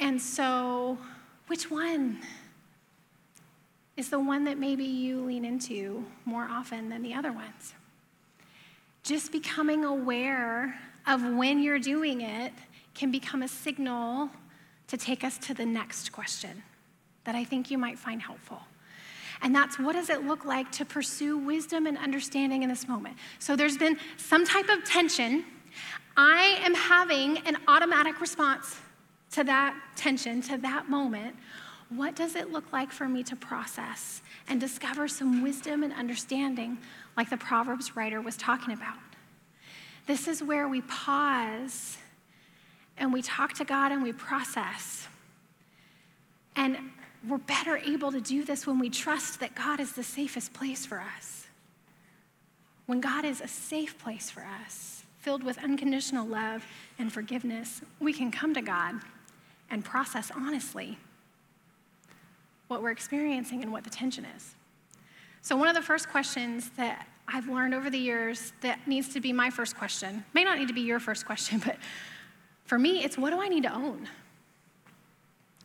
And 0.00 0.20
so, 0.20 0.98
which 1.46 1.70
one 1.70 2.18
is 3.96 4.10
the 4.10 4.18
one 4.18 4.44
that 4.44 4.58
maybe 4.58 4.84
you 4.84 5.24
lean 5.24 5.44
into 5.44 6.04
more 6.24 6.48
often 6.50 6.88
than 6.88 7.02
the 7.02 7.14
other 7.14 7.32
ones? 7.32 7.74
Just 9.04 9.30
becoming 9.30 9.84
aware 9.84 10.78
of 11.08 11.24
when 11.24 11.62
you're 11.62 11.78
doing 11.78 12.20
it 12.20 12.52
can 12.94 13.10
become 13.10 13.42
a 13.42 13.48
signal 13.48 14.30
to 14.88 14.96
take 14.96 15.24
us 15.24 15.38
to 15.38 15.54
the 15.54 15.64
next 15.64 16.12
question 16.12 16.62
that 17.24 17.34
I 17.34 17.44
think 17.44 17.70
you 17.70 17.78
might 17.78 17.98
find 17.98 18.20
helpful. 18.20 18.60
And 19.40 19.54
that's 19.54 19.78
what 19.78 19.92
does 19.92 20.10
it 20.10 20.24
look 20.24 20.44
like 20.44 20.70
to 20.72 20.84
pursue 20.84 21.38
wisdom 21.38 21.86
and 21.86 21.96
understanding 21.96 22.62
in 22.62 22.68
this 22.68 22.88
moment? 22.88 23.16
So 23.38 23.56
there's 23.56 23.78
been 23.78 23.96
some 24.16 24.44
type 24.44 24.68
of 24.68 24.84
tension. 24.84 25.44
I 26.16 26.58
am 26.62 26.74
having 26.74 27.38
an 27.46 27.56
automatic 27.68 28.20
response 28.20 28.76
to 29.32 29.44
that 29.44 29.78
tension, 29.94 30.42
to 30.42 30.58
that 30.58 30.88
moment. 30.88 31.36
What 31.90 32.16
does 32.16 32.34
it 32.34 32.50
look 32.50 32.72
like 32.72 32.90
for 32.90 33.08
me 33.08 33.22
to 33.24 33.36
process 33.36 34.22
and 34.48 34.60
discover 34.60 35.08
some 35.08 35.42
wisdom 35.42 35.82
and 35.82 35.92
understanding, 35.92 36.78
like 37.16 37.30
the 37.30 37.36
Proverbs 37.36 37.96
writer 37.96 38.20
was 38.20 38.36
talking 38.36 38.74
about? 38.74 38.96
This 40.08 40.26
is 40.26 40.42
where 40.42 40.66
we 40.66 40.80
pause 40.80 41.98
and 42.96 43.12
we 43.12 43.20
talk 43.20 43.52
to 43.54 43.64
God 43.64 43.92
and 43.92 44.02
we 44.02 44.12
process. 44.12 45.06
And 46.56 46.78
we're 47.28 47.36
better 47.36 47.76
able 47.76 48.10
to 48.12 48.20
do 48.20 48.42
this 48.42 48.66
when 48.66 48.78
we 48.78 48.88
trust 48.88 49.38
that 49.40 49.54
God 49.54 49.80
is 49.80 49.92
the 49.92 50.02
safest 50.02 50.54
place 50.54 50.86
for 50.86 50.98
us. 50.98 51.46
When 52.86 53.02
God 53.02 53.26
is 53.26 53.42
a 53.42 53.46
safe 53.46 53.98
place 53.98 54.30
for 54.30 54.46
us, 54.64 55.04
filled 55.18 55.44
with 55.44 55.58
unconditional 55.58 56.26
love 56.26 56.64
and 56.98 57.12
forgiveness, 57.12 57.82
we 58.00 58.14
can 58.14 58.30
come 58.30 58.54
to 58.54 58.62
God 58.62 58.94
and 59.70 59.84
process 59.84 60.32
honestly 60.34 60.96
what 62.68 62.82
we're 62.82 62.92
experiencing 62.92 63.62
and 63.62 63.70
what 63.70 63.84
the 63.84 63.90
tension 63.90 64.24
is. 64.34 64.54
So, 65.42 65.54
one 65.54 65.68
of 65.68 65.74
the 65.74 65.82
first 65.82 66.08
questions 66.08 66.70
that 66.78 67.06
I've 67.30 67.48
learned 67.48 67.74
over 67.74 67.90
the 67.90 67.98
years 67.98 68.52
that 68.62 68.86
needs 68.88 69.08
to 69.10 69.20
be 69.20 69.32
my 69.32 69.50
first 69.50 69.76
question, 69.76 70.24
may 70.32 70.44
not 70.44 70.58
need 70.58 70.68
to 70.68 70.74
be 70.74 70.80
your 70.80 70.98
first 70.98 71.26
question, 71.26 71.58
but 71.64 71.76
for 72.64 72.78
me, 72.78 73.04
it's 73.04 73.18
what 73.18 73.30
do 73.30 73.40
I 73.40 73.48
need 73.48 73.64
to 73.64 73.74
own? 73.74 74.08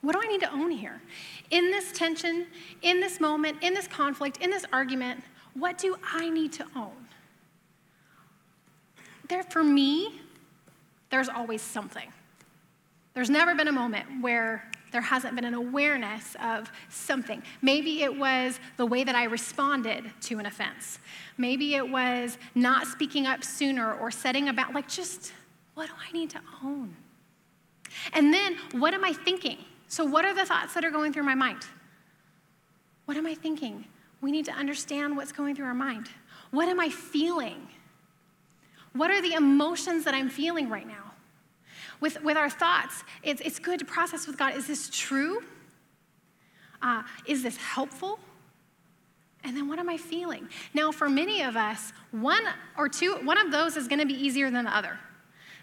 What 0.01 0.13
do 0.13 0.21
I 0.21 0.27
need 0.27 0.41
to 0.41 0.51
own 0.51 0.69
here? 0.71 1.01
In 1.49 1.71
this 1.71 1.93
tension, 1.93 2.47
in 2.81 2.99
this 2.99 3.21
moment, 3.21 3.57
in 3.61 3.73
this 3.73 3.87
conflict, 3.87 4.37
in 4.37 4.49
this 4.49 4.65
argument, 4.73 5.23
what 5.53 5.77
do 5.77 5.95
I 6.03 6.29
need 6.29 6.51
to 6.53 6.65
own? 6.75 6.91
There, 9.29 9.43
for 9.43 9.63
me, 9.63 10.19
there's 11.09 11.29
always 11.29 11.61
something. 11.61 12.11
There's 13.13 13.29
never 13.29 13.55
been 13.55 13.69
a 13.69 13.73
moment 13.73 14.05
where 14.21 14.69
there 14.93 15.01
hasn't 15.01 15.35
been 15.35 15.43
an 15.43 15.55
awareness 15.55 16.37
of 16.41 16.71
something. 16.87 17.43
Maybe 17.61 18.03
it 18.03 18.17
was 18.17 18.59
the 18.77 18.85
way 18.85 19.03
that 19.03 19.15
I 19.15 19.25
responded 19.25 20.05
to 20.21 20.39
an 20.39 20.45
offense. 20.45 20.99
Maybe 21.37 21.75
it 21.75 21.89
was 21.89 22.37
not 22.55 22.87
speaking 22.87 23.27
up 23.27 23.43
sooner 23.43 23.93
or 23.95 24.11
setting 24.11 24.47
about, 24.47 24.73
like, 24.73 24.87
just 24.87 25.33
what 25.73 25.87
do 25.87 25.93
I 26.07 26.11
need 26.13 26.29
to 26.29 26.39
own? 26.63 26.95
And 28.13 28.33
then, 28.33 28.57
what 28.71 28.93
am 28.93 29.03
I 29.03 29.13
thinking? 29.13 29.57
So, 29.87 30.05
what 30.05 30.25
are 30.25 30.33
the 30.33 30.45
thoughts 30.45 30.73
that 30.75 30.85
are 30.85 30.91
going 30.91 31.11
through 31.11 31.23
my 31.23 31.35
mind? 31.35 31.63
What 33.05 33.17
am 33.17 33.25
I 33.25 33.33
thinking? 33.33 33.85
We 34.21 34.31
need 34.31 34.45
to 34.45 34.53
understand 34.53 35.17
what's 35.17 35.31
going 35.31 35.55
through 35.55 35.65
our 35.65 35.73
mind. 35.73 36.09
What 36.51 36.69
am 36.69 36.79
I 36.79 36.89
feeling? 36.89 37.67
What 38.93 39.09
are 39.09 39.21
the 39.21 39.33
emotions 39.33 40.05
that 40.05 40.13
I'm 40.13 40.29
feeling 40.29 40.69
right 40.69 40.87
now? 40.87 41.12
With, 42.03 42.21
with 42.21 42.35
our 42.35 42.49
thoughts, 42.49 43.05
it's, 43.23 43.39
it's 43.39 43.59
good 43.59 43.79
to 43.79 43.85
process 43.85 44.27
with 44.27 44.37
God 44.37 44.57
is 44.57 44.67
this 44.67 44.89
true? 44.89 45.41
Uh, 46.81 47.01
is 47.25 47.43
this 47.43 47.55
helpful? 47.55 48.19
And 49.45 49.55
then 49.55 49.69
what 49.69 49.79
am 49.79 49.87
I 49.87 49.95
feeling? 49.95 50.49
Now, 50.73 50.91
for 50.91 51.07
many 51.07 51.43
of 51.43 51.55
us, 51.55 51.93
one 52.11 52.43
or 52.77 52.89
two, 52.89 53.13
one 53.23 53.37
of 53.37 53.53
those 53.53 53.77
is 53.77 53.87
going 53.87 54.01
to 54.01 54.05
be 54.05 54.15
easier 54.15 54.51
than 54.51 54.65
the 54.65 54.75
other. 54.75 54.99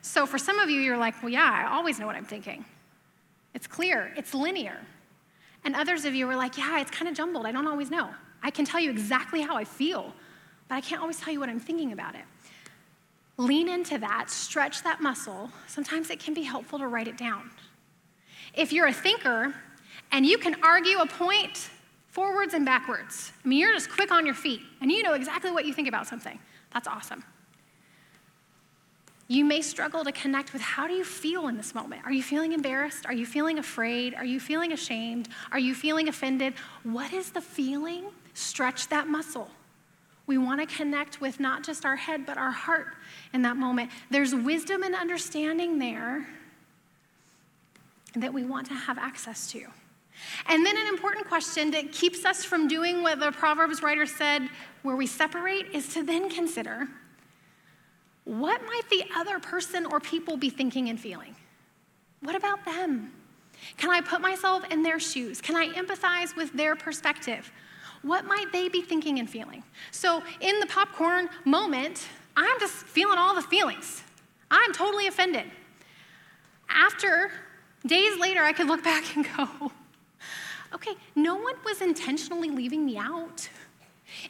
So 0.01 0.25
for 0.25 0.39
some 0.39 0.59
of 0.59 0.71
you, 0.71 0.81
you're 0.81 0.97
like, 0.97 1.23
well, 1.23 1.31
yeah, 1.31 1.67
I 1.69 1.77
always 1.77 2.01
know 2.01 2.07
what 2.07 2.17
I'm 2.17 2.25
thinking. 2.25 2.65
It's 3.53 3.67
clear, 3.67 4.11
it's 4.17 4.33
linear. 4.33 4.79
And 5.67 5.77
others 5.77 6.07
of 6.07 6.15
you 6.15 6.27
are 6.31 6.37
like, 6.37 6.57
yeah, 6.57 6.81
it's 6.81 6.91
kind 6.91 7.07
of 7.07 7.15
jumbled. 7.15 7.45
I 7.45 7.53
don't 7.53 7.67
always 7.67 7.91
know. 7.91 8.09
I 8.43 8.51
can 8.51 8.65
tell 8.65 8.81
you 8.81 8.91
exactly 8.91 9.43
how 9.43 9.57
I 9.57 9.65
feel, 9.65 10.15
but 10.71 10.77
I 10.77 10.81
can't 10.81 11.03
always 11.03 11.21
tell 11.21 11.35
you 11.35 11.39
what 11.39 11.51
I'm 11.51 11.61
thinking 11.61 11.93
about 11.93 12.15
it. 12.15 12.25
Lean 13.41 13.71
into 13.71 13.97
that, 13.97 14.29
stretch 14.29 14.83
that 14.83 15.01
muscle. 15.01 15.51
Sometimes 15.67 16.11
it 16.11 16.21
can 16.21 16.35
be 16.35 16.43
helpful 16.43 16.79
to 16.79 16.87
write 16.87 17.09
it 17.09 17.17
down. 17.17 17.51
If 18.53 18.71
you're 18.71 18.89
a 18.89 18.93
thinker 18.93 19.55
and 20.13 20.27
you 20.27 20.37
can 20.37 20.63
argue 20.63 20.99
a 20.99 21.07
point 21.07 21.71
forwards 22.09 22.53
and 22.53 22.67
backwards, 22.67 23.33
I 23.43 23.49
mean, 23.49 23.59
you're 23.59 23.73
just 23.73 23.89
quick 23.89 24.13
on 24.13 24.27
your 24.27 24.35
feet 24.35 24.61
and 24.83 24.93
you 24.93 25.03
know 25.03 25.15
exactly 25.15 25.51
what 25.51 25.65
you 25.65 25.73
think 25.73 25.89
about 25.89 26.07
something, 26.07 26.39
that's 26.71 26.87
awesome. 26.87 27.25
You 29.27 29.47
may 29.47 29.63
struggle 29.63 30.05
to 30.05 30.13
connect 30.13 30.53
with 30.53 30.61
how 30.61 30.87
do 30.87 30.93
you 30.93 31.05
feel 31.05 31.49
in 31.49 31.57
this 31.57 31.75
moment? 31.75 32.03
Are 32.05 32.13
you 32.13 32.23
feeling 32.23 32.53
embarrassed? 32.53 33.07
Are 33.07 33.15
you 33.15 33.25
feeling 33.25 33.59
afraid? 33.59 34.13
Are 34.13 34.25
you 34.25 34.39
feeling 34.39 34.73
ashamed? 34.73 35.31
Are 35.51 35.59
you 35.59 35.75
feeling 35.75 36.09
offended? 36.09 36.53
What 36.83 37.15
is 37.15 37.31
the 37.31 37.41
feeling? 37.41 38.05
Stretch 38.35 38.89
that 38.89 39.09
muscle. 39.09 39.49
We 40.31 40.39
want 40.39 40.61
to 40.61 40.77
connect 40.77 41.21
with 41.21 41.41
not 41.41 41.65
just 41.65 41.85
our 41.85 41.97
head, 41.97 42.25
but 42.25 42.39
our 42.39 42.53
heart 42.53 42.95
in 43.33 43.43
that 43.43 43.57
moment. 43.57 43.91
There's 44.11 44.33
wisdom 44.33 44.85
and 44.85 44.95
understanding 44.95 45.81
there 45.81 46.25
that 48.15 48.33
we 48.33 48.45
want 48.45 48.69
to 48.69 48.75
have 48.75 48.97
access 48.97 49.51
to. 49.51 49.67
And 50.47 50.65
then, 50.65 50.77
an 50.77 50.87
important 50.87 51.27
question 51.27 51.73
that 51.73 51.91
keeps 51.91 52.25
us 52.25 52.45
from 52.45 52.69
doing 52.69 53.03
what 53.03 53.19
the 53.19 53.33
Proverbs 53.33 53.83
writer 53.83 54.07
said, 54.07 54.49
where 54.85 54.95
we 54.95 55.05
separate, 55.05 55.67
is 55.75 55.93
to 55.95 56.05
then 56.05 56.31
consider 56.31 56.87
what 58.23 58.63
might 58.63 58.89
the 58.89 59.03
other 59.17 59.41
person 59.41 59.85
or 59.85 59.99
people 59.99 60.37
be 60.37 60.49
thinking 60.49 60.91
and 60.91 61.01
feeling? 61.01 61.35
What 62.21 62.37
about 62.37 62.65
them? 62.65 63.13
Can 63.79 63.91
I 63.91 64.01
put 64.01 64.21
myself 64.21 64.63
in 64.71 64.85
their 64.85 65.01
shoes? 65.01 65.41
Can 65.41 65.57
I 65.57 65.71
empathize 65.71 66.37
with 66.37 66.53
their 66.53 66.77
perspective? 66.77 67.51
What 68.03 68.25
might 68.25 68.47
they 68.53 68.69
be 68.69 68.83
thinking 68.83 69.19
and 69.19 69.29
feeling? 69.29 69.63
So, 69.91 70.23
in 70.41 70.59
the 70.61 70.67
popcorn 70.67 71.29
moment, 71.45 72.07
I'm 72.37 72.59
just 72.59 72.75
feeling 72.87 73.19
all 73.19 73.35
the 73.35 73.43
feelings. 73.43 74.03
I'm 74.51 74.73
totally 74.73 75.07
offended. 75.07 75.45
After, 76.69 77.31
days 77.87 78.19
later, 78.19 78.43
I 78.43 78.53
could 78.53 78.69
look 78.69 78.83
back 78.93 79.17
and 79.17 79.27
go, 79.37 79.73
okay, 80.75 80.95
no 81.15 81.35
one 81.35 81.55
was 81.65 81.83
intentionally 81.83 82.51
leaving 82.51 82.87
me 82.87 82.97
out. 82.97 83.49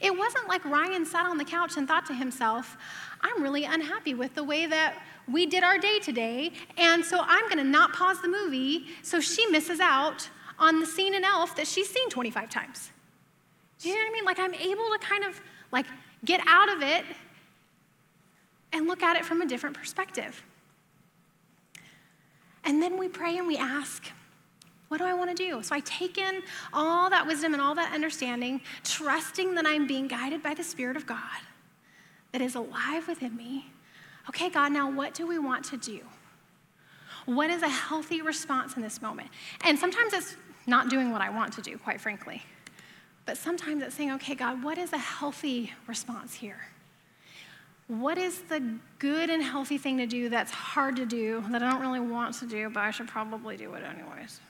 It 0.01 0.17
wasn't 0.17 0.49
like 0.49 0.65
Ryan 0.65 1.07
sat 1.07 1.27
on 1.27 1.39
the 1.39 1.45
couch 1.45 1.77
and 1.77 1.87
thought 1.89 2.07
to 2.07 2.15
himself, 2.15 2.77
I'm 3.23 3.43
really 3.43 3.65
unhappy 3.65 4.15
with 4.15 4.35
the 4.35 4.45
way 4.45 4.67
that 4.67 4.95
we 5.31 5.47
did 5.47 5.63
our 5.63 5.79
day 5.79 5.99
today, 6.01 6.53
and 6.77 7.05
so 7.05 7.21
I'm 7.23 7.49
gonna 7.49 7.65
not 7.65 7.93
pause 7.93 8.21
the 8.21 8.29
movie 8.29 8.89
so 9.03 9.21
she 9.21 9.47
misses 9.47 9.81
out 9.81 10.29
on 10.59 10.81
the 10.81 10.87
scene 10.87 11.15
in 11.15 11.25
Elf 11.25 11.57
that 11.57 11.67
she's 11.67 11.89
seen 11.89 12.11
25 12.11 12.51
times. 12.51 12.91
Do 13.81 13.89
you 13.89 13.95
know 13.95 14.03
what 14.03 14.11
I 14.11 14.13
mean? 14.13 14.25
Like 14.25 14.39
I'm 14.39 14.55
able 14.55 14.85
to 14.91 14.99
kind 15.01 15.25
of 15.25 15.41
like 15.73 15.87
get 16.25 16.41
out 16.47 16.73
of 16.73 16.83
it 16.83 17.05
and 18.73 18.87
look 18.87 19.03
at 19.03 19.17
it 19.17 19.25
from 19.25 19.43
a 19.43 19.47
different 19.47 19.77
perspective. 19.77 20.43
And 22.65 22.83
then 22.83 22.99
we 22.99 23.09
pray 23.09 23.39
and 23.39 23.47
we 23.47 23.57
ask, 23.57 24.11
what 24.89 24.99
do 24.99 25.05
I 25.05 25.15
want 25.15 25.35
to 25.35 25.37
do? 25.37 25.63
So 25.63 25.75
I 25.75 25.81
take 25.81 26.19
in 26.19 26.43
all 26.73 27.09
that 27.11 27.27
wisdom 27.27 27.53
and 27.53 27.63
all 27.63 27.75
that 27.77 27.95
understanding, 27.95 28.61
trusting 28.85 29.55
that 29.55 29.65
I'm 29.67 29.87
being 29.87 30.09
guided 30.09 30.43
by 30.43 30.55
the 30.55 30.65
Spirit 30.65 30.97
of 30.97 31.07
God 31.07 31.19
that 32.33 32.41
is 32.41 32.55
alive 32.55 33.09
within 33.09 33.37
me. 33.37 33.67
Okay, 34.29 34.51
God, 34.51 34.73
now 34.73 34.91
what 34.91 35.15
do 35.15 35.27
we 35.27 35.39
want 35.39 35.65
to 35.67 35.77
do? 35.77 36.01
What 37.25 37.51
is 37.51 37.63
a 37.63 37.69
healthy 37.69 38.21
response 38.21 38.77
in 38.77 38.83
this 38.83 39.01
moment? 39.01 39.29
And 39.65 39.79
sometimes 39.79 40.13
it's 40.13 40.37
not 40.67 40.91
doing 40.91 41.11
what 41.13 41.21
I 41.21 41.31
want 41.31 41.53
to 41.55 41.63
do, 41.63 41.79
quite 41.79 42.01
frankly. 42.01 42.43
But 43.27 43.37
sometimes 43.37 43.83
it's 43.83 43.95
saying, 43.95 44.13
okay, 44.13 44.35
God, 44.35 44.63
what 44.63 44.79
is 44.79 44.93
a 44.93 44.99
healthy 44.99 45.73
response 45.87 46.35
here? 46.35 46.67
What 47.87 48.19
is 48.19 48.43
the 48.43 48.63
good 48.99 49.31
and 49.31 49.43
healthy 49.43 49.77
thing 49.77 49.99
to 49.99 50.07
do 50.07 50.29
that's 50.29 50.53
hard 50.53 50.97
to 50.97 51.07
do, 51.07 51.45
that 51.51 51.63
I 51.63 51.71
don't 51.71 51.81
really 51.81 52.01
want 52.01 52.35
to 52.37 52.47
do, 52.47 52.71
but 52.71 52.81
I 52.81 52.91
should 52.93 53.09
probably 53.09 53.57
do 53.57 53.75
it 53.75 53.83
anyways? 53.83 54.41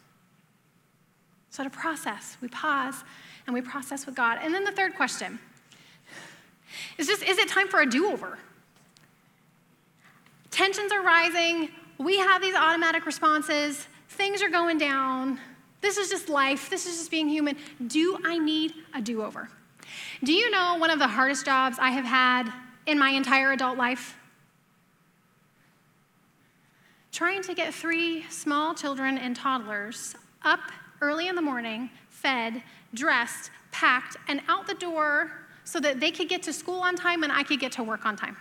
So 1.50 1.64
to 1.64 1.70
process, 1.70 2.36
we 2.40 2.48
pause 2.48 3.02
and 3.46 3.54
we 3.54 3.60
process 3.60 4.06
with 4.06 4.14
God. 4.14 4.38
And 4.42 4.54
then 4.54 4.64
the 4.64 4.72
third 4.72 4.94
question 4.94 5.38
is 6.96 7.06
just, 7.06 7.22
is 7.22 7.38
it 7.38 7.48
time 7.48 7.68
for 7.68 7.80
a 7.80 7.86
do 7.86 8.12
over? 8.12 8.38
Tensions 10.50 10.92
are 10.92 11.02
rising. 11.02 11.70
We 11.98 12.18
have 12.18 12.42
these 12.42 12.54
automatic 12.54 13.06
responses. 13.06 13.86
Things 14.10 14.42
are 14.42 14.48
going 14.48 14.78
down. 14.78 15.40
This 15.80 15.96
is 15.96 16.10
just 16.10 16.28
life. 16.28 16.68
This 16.70 16.86
is 16.86 16.98
just 16.98 17.10
being 17.10 17.28
human. 17.28 17.56
Do 17.86 18.18
I 18.24 18.38
need 18.38 18.74
a 18.94 19.00
do 19.00 19.22
over? 19.22 19.48
Do 20.22 20.32
you 20.32 20.50
know 20.50 20.76
one 20.78 20.90
of 20.90 20.98
the 20.98 21.08
hardest 21.08 21.44
jobs 21.46 21.78
I 21.80 21.90
have 21.90 22.04
had 22.04 22.52
in 22.86 22.98
my 22.98 23.10
entire 23.10 23.52
adult 23.52 23.78
life? 23.78 24.16
trying 27.12 27.42
to 27.42 27.54
get 27.54 27.74
three 27.74 28.24
small 28.30 28.74
children 28.74 29.18
and 29.18 29.34
toddlers 29.34 30.14
up 30.42 30.60
early 31.00 31.28
in 31.28 31.34
the 31.34 31.42
morning, 31.42 31.90
fed, 32.08 32.62
dressed, 32.94 33.50
packed, 33.72 34.16
and 34.28 34.40
out 34.48 34.66
the 34.66 34.74
door 34.74 35.30
so 35.64 35.80
that 35.80 36.00
they 36.00 36.10
could 36.10 36.28
get 36.28 36.42
to 36.42 36.52
school 36.52 36.80
on 36.80 36.96
time 36.96 37.22
and 37.22 37.32
I 37.32 37.42
could 37.42 37.60
get 37.60 37.72
to 37.72 37.82
work 37.82 38.06
on 38.06 38.16
time. 38.16 38.36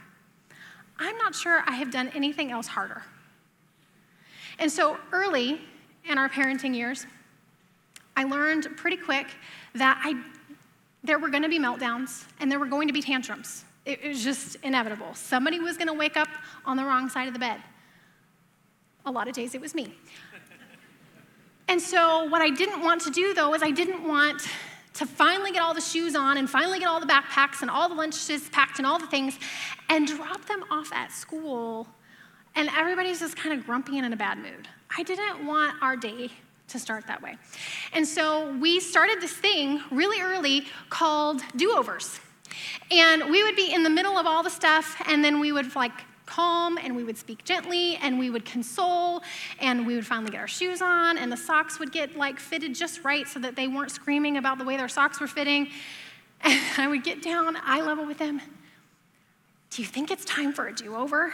I'm 0.97 1.17
not 1.17 1.33
sure 1.33 1.63
I 1.65 1.75
have 1.75 1.91
done 1.91 2.09
anything 2.15 2.51
else 2.51 2.67
harder. 2.67 3.03
And 4.59 4.71
so 4.71 4.97
early 5.11 5.61
in 6.05 6.17
our 6.17 6.29
parenting 6.29 6.75
years, 6.75 7.05
I 8.19 8.25
learned 8.25 8.67
pretty 8.75 8.97
quick 8.97 9.27
that 9.75 10.01
I, 10.03 10.21
there 11.05 11.19
were 11.19 11.29
going 11.29 11.43
to 11.43 11.47
be 11.47 11.57
meltdowns 11.57 12.25
and 12.41 12.51
there 12.51 12.59
were 12.59 12.65
going 12.65 12.89
to 12.89 12.93
be 12.93 13.01
tantrums. 13.01 13.63
It, 13.85 14.03
it 14.03 14.09
was 14.09 14.21
just 14.21 14.57
inevitable. 14.61 15.13
Somebody 15.13 15.61
was 15.61 15.77
going 15.77 15.87
to 15.87 15.93
wake 15.93 16.17
up 16.17 16.27
on 16.65 16.75
the 16.75 16.83
wrong 16.83 17.07
side 17.07 17.29
of 17.29 17.33
the 17.33 17.39
bed. 17.39 17.61
A 19.05 19.11
lot 19.11 19.29
of 19.29 19.35
days 19.35 19.55
it 19.55 19.61
was 19.61 19.73
me. 19.73 19.93
And 21.69 21.81
so, 21.81 22.25
what 22.25 22.41
I 22.41 22.49
didn't 22.49 22.83
want 22.83 22.99
to 23.03 23.09
do 23.09 23.33
though 23.33 23.53
is 23.53 23.63
I 23.63 23.71
didn't 23.71 24.05
want 24.05 24.41
to 24.95 25.05
finally 25.05 25.53
get 25.53 25.61
all 25.61 25.73
the 25.73 25.79
shoes 25.79 26.13
on 26.13 26.37
and 26.37 26.49
finally 26.49 26.79
get 26.79 26.89
all 26.89 26.99
the 26.99 27.05
backpacks 27.05 27.61
and 27.61 27.71
all 27.71 27.87
the 27.87 27.95
lunches 27.95 28.49
packed 28.49 28.79
and 28.79 28.85
all 28.85 28.99
the 28.99 29.07
things 29.07 29.39
and 29.87 30.05
drop 30.05 30.43
them 30.45 30.65
off 30.69 30.91
at 30.91 31.13
school. 31.13 31.87
And 32.53 32.69
everybody's 32.77 33.21
just 33.21 33.37
kind 33.37 33.57
of 33.57 33.65
grumpy 33.65 33.95
and 33.97 34.05
in 34.05 34.11
a 34.11 34.17
bad 34.17 34.39
mood. 34.39 34.67
I 34.97 35.03
didn't 35.03 35.45
want 35.45 35.81
our 35.81 35.95
day 35.95 36.31
to 36.69 36.79
start 36.79 37.07
that 37.07 37.21
way. 37.21 37.37
And 37.93 38.07
so 38.07 38.55
we 38.57 38.79
started 38.79 39.21
this 39.21 39.33
thing 39.33 39.81
really 39.91 40.21
early 40.21 40.65
called 40.89 41.41
do 41.55 41.75
overs. 41.75 42.19
And 42.91 43.29
we 43.29 43.43
would 43.43 43.55
be 43.55 43.73
in 43.73 43.83
the 43.83 43.89
middle 43.89 44.17
of 44.17 44.25
all 44.25 44.43
the 44.43 44.49
stuff, 44.49 45.01
and 45.05 45.23
then 45.23 45.39
we 45.39 45.51
would 45.51 45.75
like 45.75 45.91
calm 46.29 46.77
and 46.77 46.95
we 46.95 47.03
would 47.03 47.17
speak 47.17 47.43
gently 47.43 47.95
and 47.97 48.19
we 48.19 48.29
would 48.29 48.45
console 48.45 49.23
and 49.59 49.85
we 49.85 49.95
would 49.95 50.05
finally 50.05 50.29
get 50.29 50.39
our 50.39 50.47
shoes 50.47 50.79
on 50.79 51.17
and 51.17 51.31
the 51.31 51.37
socks 51.37 51.79
would 51.79 51.91
get 51.91 52.15
like 52.15 52.39
fitted 52.39 52.75
just 52.75 53.03
right 53.03 53.27
so 53.27 53.39
that 53.39 53.55
they 53.55 53.67
weren't 53.67 53.89
screaming 53.89 54.37
about 54.37 54.59
the 54.59 54.63
way 54.63 54.77
their 54.77 54.87
socks 54.87 55.19
were 55.19 55.27
fitting. 55.27 55.67
And 56.41 56.61
I 56.77 56.87
would 56.87 57.03
get 57.03 57.21
down 57.21 57.57
eye 57.65 57.81
level 57.81 58.05
with 58.05 58.17
them. 58.17 58.39
Do 59.71 59.81
you 59.81 59.87
think 59.87 60.09
it's 60.09 60.23
time 60.23 60.53
for 60.53 60.67
a 60.67 60.73
do 60.73 60.95
over? 60.95 61.33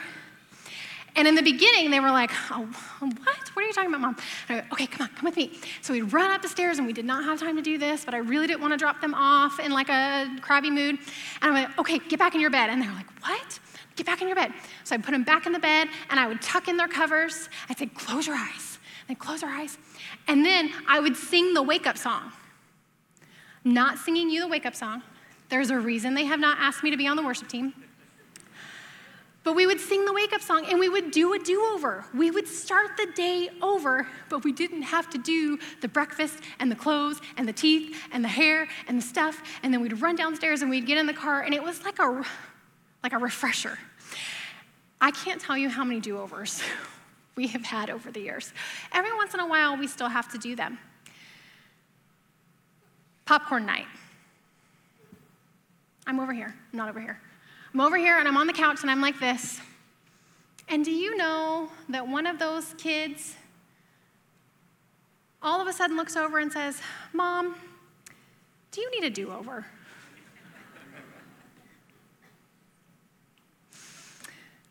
And 1.15 1.27
in 1.27 1.35
the 1.35 1.41
beginning, 1.41 1.91
they 1.91 1.99
were 1.99 2.11
like, 2.11 2.31
oh, 2.51 2.67
oh, 3.01 3.05
what? 3.23 3.37
What 3.53 3.63
are 3.63 3.67
you 3.67 3.73
talking 3.73 3.89
about, 3.89 4.01
mom? 4.01 4.17
And 4.49 4.59
I 4.59 4.61
go, 4.61 4.67
okay, 4.73 4.85
come 4.85 5.07
on, 5.07 5.15
come 5.15 5.25
with 5.25 5.37
me. 5.37 5.57
So 5.81 5.93
we'd 5.93 6.11
run 6.11 6.29
up 6.29 6.41
the 6.41 6.49
stairs, 6.49 6.77
and 6.77 6.85
we 6.85 6.91
did 6.91 7.05
not 7.05 7.23
have 7.23 7.39
time 7.39 7.55
to 7.55 7.61
do 7.61 7.77
this, 7.77 8.03
but 8.03 8.13
I 8.13 8.17
really 8.17 8.47
didn't 8.47 8.61
want 8.61 8.73
to 8.73 8.77
drop 8.77 8.99
them 8.99 9.13
off 9.13 9.59
in 9.59 9.71
like 9.71 9.89
a 9.89 10.27
crabby 10.41 10.69
mood. 10.69 10.97
And 11.41 11.51
I 11.51 11.61
went, 11.61 11.79
okay, 11.79 11.99
get 11.99 12.19
back 12.19 12.35
in 12.35 12.41
your 12.41 12.49
bed. 12.49 12.69
And 12.69 12.81
they 12.81 12.87
were 12.87 12.93
like, 12.93 13.09
what? 13.21 13.59
Get 13.95 14.05
back 14.05 14.21
in 14.21 14.27
your 14.27 14.35
bed. 14.35 14.51
So 14.83 14.95
I 14.95 14.97
put 14.97 15.11
them 15.11 15.23
back 15.23 15.45
in 15.45 15.53
the 15.53 15.59
bed, 15.59 15.87
and 16.09 16.19
I 16.19 16.27
would 16.27 16.41
tuck 16.41 16.67
in 16.67 16.75
their 16.75 16.89
covers. 16.89 17.49
I'd 17.69 17.77
say, 17.77 17.85
close 17.85 18.27
your 18.27 18.35
eyes. 18.35 18.77
And 19.07 19.17
close 19.17 19.41
their 19.41 19.51
eyes. 19.51 19.77
And 20.27 20.43
then 20.43 20.71
I 20.87 20.99
would 20.99 21.15
sing 21.15 21.53
the 21.53 21.61
wake 21.61 21.87
up 21.87 21.97
song. 21.97 22.31
Not 23.63 23.99
singing 23.99 24.29
you 24.29 24.41
the 24.41 24.47
wake 24.47 24.65
up 24.65 24.75
song. 24.75 25.01
There's 25.49 25.69
a 25.69 25.79
reason 25.79 26.15
they 26.15 26.25
have 26.25 26.39
not 26.39 26.57
asked 26.59 26.83
me 26.83 26.91
to 26.91 26.97
be 26.97 27.07
on 27.07 27.15
the 27.15 27.23
worship 27.23 27.47
team. 27.47 27.73
But 29.45 29.55
we 29.55 29.67
would 29.67 29.79
sing 29.79 30.05
the 30.05 30.11
wake 30.11 30.33
up 30.33 30.41
song 30.41 30.65
and 30.65 30.79
we 30.79 30.89
would 30.89 31.11
do 31.11 31.33
a 31.33 31.39
do 31.39 31.61
over. 31.61 32.03
We 32.15 32.31
would 32.31 32.47
start 32.47 32.97
the 32.97 33.05
day 33.13 33.51
over, 33.61 34.07
but 34.27 34.43
we 34.43 34.51
didn't 34.51 34.81
have 34.81 35.07
to 35.11 35.19
do 35.19 35.59
the 35.81 35.87
breakfast 35.87 36.39
and 36.59 36.71
the 36.71 36.75
clothes 36.75 37.21
and 37.37 37.47
the 37.47 37.53
teeth 37.53 37.95
and 38.11 38.23
the 38.23 38.27
hair 38.27 38.67
and 38.87 38.97
the 38.97 39.03
stuff. 39.03 39.39
And 39.61 39.71
then 39.71 39.81
we'd 39.81 40.01
run 40.01 40.15
downstairs 40.15 40.63
and 40.63 40.71
we'd 40.71 40.87
get 40.87 40.97
in 40.97 41.05
the 41.05 41.13
car 41.13 41.43
and 41.43 41.53
it 41.53 41.61
was 41.61 41.83
like 41.83 41.99
a, 41.99 42.25
like 43.03 43.13
a 43.13 43.19
refresher. 43.19 43.77
I 44.99 45.11
can't 45.11 45.39
tell 45.39 45.55
you 45.55 45.69
how 45.69 45.83
many 45.83 45.99
do 45.99 46.17
overs 46.17 46.63
we 47.35 47.45
have 47.49 47.63
had 47.63 47.91
over 47.91 48.11
the 48.11 48.21
years. 48.21 48.51
Every 48.91 49.13
once 49.13 49.35
in 49.35 49.41
a 49.41 49.47
while, 49.47 49.77
we 49.77 49.85
still 49.85 50.09
have 50.09 50.31
to 50.31 50.39
do 50.39 50.55
them. 50.55 50.79
Popcorn 53.25 53.67
night. 53.67 53.85
I'm 56.07 56.19
over 56.19 56.33
here, 56.33 56.55
I'm 56.73 56.77
not 56.77 56.89
over 56.89 56.99
here. 56.99 57.19
I'm 57.75 57.81
over 57.81 57.97
here 57.97 58.17
and 58.19 58.25
I'm 58.25 58.37
on 58.37 58.47
the 58.47 58.53
couch 58.53 58.83
and 58.83 58.89
I'm 58.89 59.01
like 59.01 59.19
this. 59.19 59.59
And 60.69 60.85
do 60.85 60.91
you 60.91 61.17
know 61.17 61.69
that 61.89 62.07
one 62.07 62.25
of 62.25 62.39
those 62.39 62.73
kids 62.77 63.35
all 65.41 65.59
of 65.59 65.67
a 65.67 65.73
sudden 65.73 65.97
looks 65.97 66.15
over 66.15 66.39
and 66.39 66.49
says, 66.49 66.79
Mom, 67.11 67.53
do 68.71 68.79
you 68.79 68.89
need 68.91 69.03
a 69.03 69.09
do 69.09 69.29
over? 69.29 69.65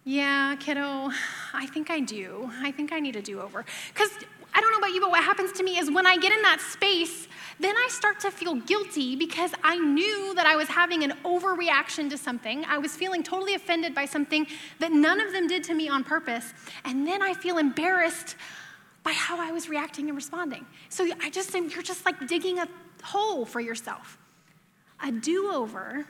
yeah, 0.04 0.56
kiddo, 0.58 1.10
I 1.52 1.66
think 1.66 1.90
I 1.90 2.00
do. 2.00 2.50
I 2.62 2.70
think 2.70 2.90
I 2.90 3.00
need 3.00 3.16
a 3.16 3.22
do 3.22 3.38
over. 3.38 3.66
Because 3.92 4.12
I 4.54 4.60
don't 4.60 4.70
know 4.70 4.78
about 4.78 4.92
you, 4.92 5.00
but 5.00 5.10
what 5.10 5.24
happens 5.24 5.52
to 5.52 5.62
me 5.62 5.78
is 5.78 5.90
when 5.90 6.06
I 6.06 6.16
get 6.16 6.32
in 6.32 6.42
that 6.42 6.60
space, 6.60 7.26
then 7.58 7.74
I 7.76 7.88
start 7.90 8.20
to 8.20 8.30
feel 8.30 8.54
guilty 8.54 9.16
because 9.16 9.50
I 9.62 9.76
knew 9.76 10.32
that 10.34 10.46
I 10.46 10.56
was 10.56 10.68
having 10.68 11.02
an 11.02 11.12
overreaction 11.24 12.08
to 12.10 12.18
something. 12.18 12.64
I 12.66 12.78
was 12.78 12.96
feeling 12.96 13.22
totally 13.22 13.54
offended 13.54 13.94
by 13.94 14.04
something 14.04 14.46
that 14.78 14.92
none 14.92 15.20
of 15.20 15.32
them 15.32 15.46
did 15.46 15.64
to 15.64 15.74
me 15.74 15.88
on 15.88 16.04
purpose. 16.04 16.52
And 16.84 17.06
then 17.06 17.22
I 17.22 17.34
feel 17.34 17.58
embarrassed 17.58 18.36
by 19.02 19.12
how 19.12 19.40
I 19.40 19.52
was 19.52 19.68
reacting 19.68 20.08
and 20.08 20.16
responding. 20.16 20.66
So 20.88 21.06
I 21.22 21.30
just 21.30 21.52
you're 21.54 21.82
just 21.82 22.06
like 22.06 22.26
digging 22.26 22.58
a 22.58 22.68
hole 23.02 23.44
for 23.44 23.60
yourself. 23.60 24.18
A 25.02 25.12
do 25.12 25.50
over 25.52 26.06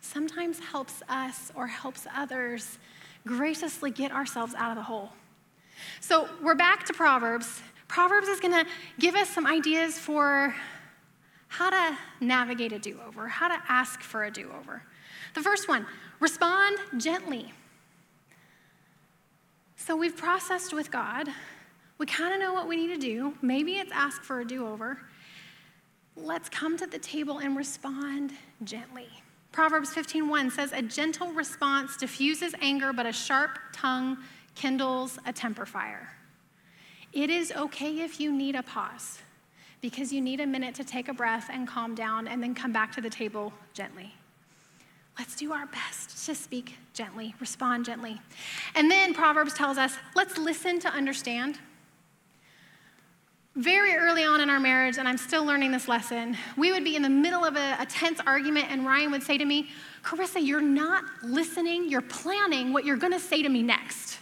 sometimes 0.00 0.58
helps 0.58 1.02
us 1.08 1.50
or 1.54 1.66
helps 1.66 2.06
others 2.14 2.78
graciously 3.26 3.90
get 3.90 4.12
ourselves 4.12 4.54
out 4.54 4.70
of 4.70 4.76
the 4.76 4.82
hole. 4.82 5.12
So 6.00 6.28
we're 6.42 6.54
back 6.54 6.84
to 6.86 6.92
Proverbs, 6.92 7.62
Proverbs 7.92 8.28
is 8.28 8.40
going 8.40 8.54
to 8.54 8.66
give 8.98 9.14
us 9.14 9.28
some 9.28 9.46
ideas 9.46 9.98
for 9.98 10.54
how 11.48 11.68
to 11.68 11.98
navigate 12.22 12.72
a 12.72 12.78
do 12.78 12.98
over, 13.06 13.28
how 13.28 13.48
to 13.48 13.62
ask 13.68 14.00
for 14.00 14.24
a 14.24 14.30
do 14.30 14.50
over. 14.58 14.82
The 15.34 15.42
first 15.42 15.68
one 15.68 15.84
respond 16.18 16.78
gently. 16.96 17.52
So 19.76 19.94
we've 19.94 20.16
processed 20.16 20.72
with 20.72 20.90
God. 20.90 21.28
We 21.98 22.06
kind 22.06 22.32
of 22.32 22.40
know 22.40 22.54
what 22.54 22.66
we 22.66 22.76
need 22.76 22.94
to 22.94 22.98
do. 22.98 23.34
Maybe 23.42 23.74
it's 23.74 23.92
ask 23.92 24.22
for 24.22 24.40
a 24.40 24.44
do 24.46 24.66
over. 24.66 24.98
Let's 26.16 26.48
come 26.48 26.78
to 26.78 26.86
the 26.86 26.98
table 26.98 27.40
and 27.40 27.58
respond 27.58 28.32
gently. 28.64 29.08
Proverbs 29.52 29.90
15:1 29.90 30.50
says 30.50 30.72
a 30.72 30.80
gentle 30.80 31.30
response 31.32 31.98
diffuses 31.98 32.54
anger 32.62 32.94
but 32.94 33.04
a 33.04 33.12
sharp 33.12 33.58
tongue 33.74 34.16
kindles 34.54 35.18
a 35.26 35.32
temper 35.32 35.66
fire. 35.66 36.10
It 37.12 37.30
is 37.30 37.52
okay 37.52 38.00
if 38.00 38.20
you 38.20 38.32
need 38.32 38.54
a 38.54 38.62
pause 38.62 39.18
because 39.82 40.12
you 40.12 40.20
need 40.20 40.40
a 40.40 40.46
minute 40.46 40.74
to 40.76 40.84
take 40.84 41.08
a 41.08 41.14
breath 41.14 41.50
and 41.52 41.66
calm 41.68 41.94
down 41.94 42.28
and 42.28 42.42
then 42.42 42.54
come 42.54 42.72
back 42.72 42.92
to 42.92 43.00
the 43.00 43.10
table 43.10 43.52
gently. 43.74 44.14
Let's 45.18 45.36
do 45.36 45.52
our 45.52 45.66
best 45.66 46.24
to 46.26 46.34
speak 46.34 46.76
gently, 46.94 47.34
respond 47.38 47.84
gently. 47.84 48.20
And 48.74 48.90
then 48.90 49.12
Proverbs 49.12 49.52
tells 49.52 49.76
us 49.76 49.94
let's 50.14 50.38
listen 50.38 50.80
to 50.80 50.88
understand. 50.88 51.58
Very 53.54 53.94
early 53.94 54.24
on 54.24 54.40
in 54.40 54.48
our 54.48 54.60
marriage, 54.60 54.96
and 54.96 55.06
I'm 55.06 55.18
still 55.18 55.44
learning 55.44 55.72
this 55.72 55.86
lesson, 55.86 56.38
we 56.56 56.72
would 56.72 56.84
be 56.84 56.96
in 56.96 57.02
the 57.02 57.10
middle 57.10 57.44
of 57.44 57.54
a, 57.56 57.76
a 57.78 57.84
tense 57.84 58.18
argument, 58.26 58.68
and 58.70 58.86
Ryan 58.86 59.10
would 59.10 59.22
say 59.22 59.36
to 59.36 59.44
me, 59.44 59.68
Karissa, 60.02 60.42
you're 60.42 60.62
not 60.62 61.04
listening, 61.22 61.90
you're 61.90 62.00
planning 62.00 62.72
what 62.72 62.86
you're 62.86 62.96
gonna 62.96 63.20
say 63.20 63.42
to 63.42 63.50
me 63.50 63.62
next. 63.62 64.18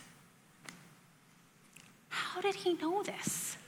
How 2.41 2.51
did 2.51 2.55
he 2.55 2.73
know 2.73 3.03
this? 3.03 3.59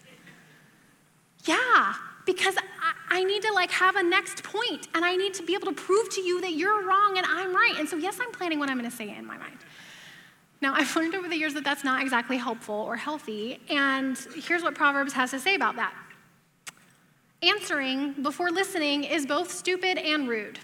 Yeah, 1.45 1.93
because 2.25 2.57
I, 2.57 3.19
I, 3.19 3.25
need 3.25 3.43
to 3.43 3.53
like 3.53 3.71
have 3.71 3.97
a 3.97 4.03
next 4.03 4.43
point 4.43 4.89
and 4.95 5.05
I 5.05 5.15
need 5.15 5.35
to 5.35 5.43
be 5.43 5.53
able 5.53 5.67
to 5.67 5.75
prove 5.75 6.09
to 6.15 6.23
you 6.23 6.41
that 6.41 6.55
you're 6.55 6.83
wrong 6.87 7.19
and 7.19 7.27
I'm 7.29 7.55
right. 7.55 7.75
And 7.79 7.87
so, 7.87 7.99
yes, 7.99 8.19
I'm 8.19 8.33
planning 8.33 8.59
what 8.59 8.71
I'm 8.71 8.79
going 8.79 8.91
to 8.91 8.97
say 8.97 9.15
in 9.15 9.27
my 9.27 9.37
mind. 9.37 9.59
Now, 10.63 10.73
I've 10.73 10.97
learned 10.97 11.15
over 11.15 11.29
the 11.29 11.37
years 11.37 11.53
that 11.53 11.65
that's 11.65 11.85
not 11.85 12.01
exactly 12.01 12.39
helpful 12.39 12.75
or 12.75 12.97
healthy. 12.97 13.61
And 13.69 14.17
here's 14.37 14.63
what 14.63 14.75
Proverbs 14.75 15.13
has 15.13 15.33
to 15.33 15.39
say 15.39 15.55
about 15.55 15.77
that 15.77 15.93
answering 17.43 18.15
before 18.23 18.51
listening 18.51 19.05
is 19.05 19.27
both 19.27 19.53
stupid 19.53 19.99
and 19.99 20.31
rude. 20.31 20.59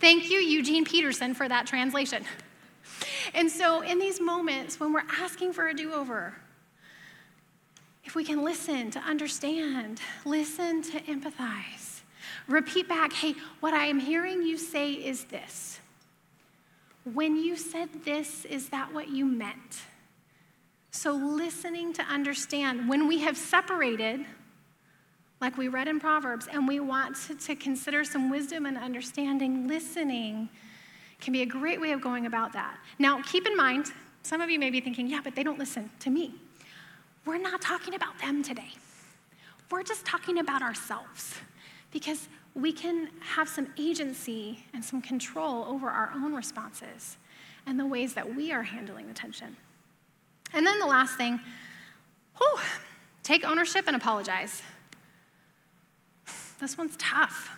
Thank 0.00 0.30
you, 0.30 0.38
Eugene 0.38 0.84
Peterson, 0.84 1.34
for 1.34 1.48
that 1.48 1.66
translation. 1.66 2.24
And 3.34 3.50
so, 3.50 3.80
in 3.80 3.98
these 3.98 4.20
moments 4.20 4.78
when 4.78 4.92
we're 4.92 5.02
asking 5.18 5.52
for 5.52 5.66
a 5.66 5.74
do 5.74 5.92
over, 5.92 6.34
if 8.06 8.14
we 8.14 8.24
can 8.24 8.44
listen 8.44 8.90
to 8.92 9.00
understand, 9.00 10.00
listen 10.24 10.80
to 10.80 11.00
empathize, 11.02 12.00
repeat 12.46 12.88
back, 12.88 13.12
hey, 13.12 13.34
what 13.60 13.74
I 13.74 13.86
am 13.86 13.98
hearing 13.98 14.42
you 14.42 14.56
say 14.56 14.92
is 14.92 15.24
this. 15.24 15.80
When 17.12 17.36
you 17.36 17.56
said 17.56 17.88
this, 18.04 18.44
is 18.44 18.68
that 18.68 18.94
what 18.94 19.08
you 19.08 19.26
meant? 19.26 19.82
So, 20.92 21.12
listening 21.12 21.92
to 21.94 22.02
understand. 22.02 22.88
When 22.88 23.06
we 23.06 23.18
have 23.18 23.36
separated, 23.36 24.24
like 25.40 25.58
we 25.58 25.68
read 25.68 25.88
in 25.88 26.00
Proverbs, 26.00 26.48
and 26.50 26.66
we 26.66 26.80
want 26.80 27.16
to, 27.26 27.34
to 27.34 27.54
consider 27.54 28.02
some 28.04 28.30
wisdom 28.30 28.66
and 28.66 28.78
understanding, 28.78 29.68
listening 29.68 30.48
can 31.20 31.32
be 31.32 31.42
a 31.42 31.46
great 31.46 31.80
way 31.80 31.92
of 31.92 32.00
going 32.00 32.26
about 32.26 32.52
that. 32.54 32.78
Now, 32.98 33.20
keep 33.22 33.46
in 33.46 33.56
mind, 33.56 33.92
Some 34.22 34.40
of 34.40 34.50
you 34.50 34.58
may 34.58 34.70
be 34.70 34.80
thinking, 34.80 35.06
yeah, 35.06 35.20
but 35.22 35.36
they 35.36 35.44
don't 35.44 35.58
listen 35.58 35.88
to 36.00 36.10
me. 36.10 36.34
We're 37.26 37.38
not 37.38 37.60
talking 37.60 37.94
about 37.94 38.18
them 38.20 38.42
today. 38.42 38.70
We're 39.70 39.82
just 39.82 40.06
talking 40.06 40.38
about 40.38 40.62
ourselves 40.62 41.34
because 41.90 42.28
we 42.54 42.72
can 42.72 43.08
have 43.20 43.48
some 43.48 43.66
agency 43.76 44.64
and 44.72 44.84
some 44.84 45.02
control 45.02 45.64
over 45.64 45.90
our 45.90 46.12
own 46.14 46.34
responses 46.34 47.16
and 47.66 47.78
the 47.80 47.86
ways 47.86 48.14
that 48.14 48.36
we 48.36 48.52
are 48.52 48.62
handling 48.62 49.08
the 49.08 49.12
tension. 49.12 49.56
And 50.54 50.64
then 50.64 50.78
the 50.78 50.86
last 50.86 51.16
thing, 51.16 51.40
whew, 52.38 52.60
take 53.24 53.44
ownership 53.44 53.84
and 53.88 53.96
apologize. 53.96 54.62
This 56.60 56.78
one's 56.78 56.96
tough. 56.96 57.50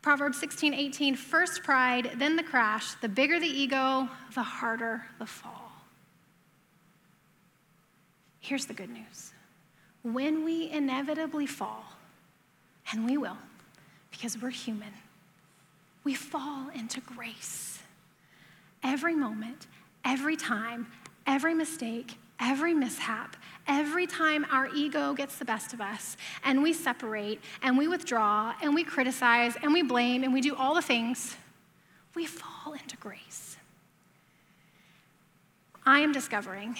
Proverbs 0.00 0.40
16, 0.40 0.74
18, 0.74 1.14
first 1.14 1.62
pride, 1.62 2.12
then 2.16 2.34
the 2.34 2.42
crash. 2.42 2.94
The 2.94 3.08
bigger 3.08 3.38
the 3.38 3.46
ego, 3.46 4.08
the 4.34 4.42
harder 4.42 5.04
the 5.18 5.26
fall. 5.26 5.61
Here's 8.42 8.66
the 8.66 8.74
good 8.74 8.90
news 8.90 9.32
when 10.02 10.44
we 10.44 10.68
inevitably 10.68 11.46
fall, 11.46 11.84
and 12.90 13.06
we 13.06 13.16
will, 13.16 13.38
because 14.10 14.36
we're 14.36 14.50
human, 14.50 14.92
we 16.02 16.14
fall 16.14 16.68
into 16.74 17.00
grace. 17.00 17.78
Every 18.82 19.14
moment, 19.14 19.68
every 20.04 20.34
time, 20.34 20.88
every 21.24 21.54
mistake, 21.54 22.16
every 22.40 22.74
mishap, 22.74 23.36
every 23.68 24.08
time 24.08 24.44
our 24.50 24.68
ego 24.74 25.14
gets 25.14 25.38
the 25.38 25.44
best 25.44 25.72
of 25.72 25.80
us 25.80 26.16
and 26.44 26.64
we 26.64 26.72
separate 26.72 27.40
and 27.62 27.78
we 27.78 27.86
withdraw 27.86 28.52
and 28.60 28.74
we 28.74 28.82
criticize 28.82 29.54
and 29.62 29.72
we 29.72 29.82
blame 29.82 30.24
and 30.24 30.32
we 30.32 30.40
do 30.40 30.56
all 30.56 30.74
the 30.74 30.82
things, 30.82 31.36
we 32.16 32.26
fall 32.26 32.72
into 32.72 32.96
grace. 32.96 33.56
I 35.86 36.00
am 36.00 36.10
discovering 36.10 36.76